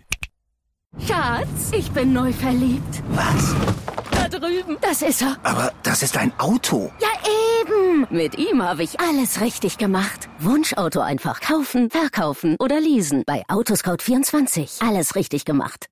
Schatz, 1.05 1.71
ich 1.71 1.91
bin 1.91 2.13
neu 2.13 2.31
verliebt. 2.31 3.03
Was? 3.09 3.55
Da 4.11 4.29
drüben. 4.29 4.77
Das 4.81 5.01
ist 5.01 5.21
er. 5.21 5.37
Aber 5.43 5.73
das 5.83 6.03
ist 6.03 6.15
ein 6.17 6.31
Auto. 6.39 6.91
Ja, 7.01 7.07
eben. 7.61 8.07
Mit 8.09 8.37
ihm 8.37 8.61
habe 8.61 8.83
ich 8.83 8.99
alles 8.99 9.41
richtig 9.41 9.77
gemacht. 9.77 10.29
Wunschauto 10.39 10.99
einfach 11.01 11.41
kaufen, 11.41 11.89
verkaufen 11.89 12.55
oder 12.59 12.79
leasen. 12.79 13.23
Bei 13.25 13.43
Autoscout24. 13.47 14.87
Alles 14.87 15.15
richtig 15.15 15.43
gemacht. 15.45 15.85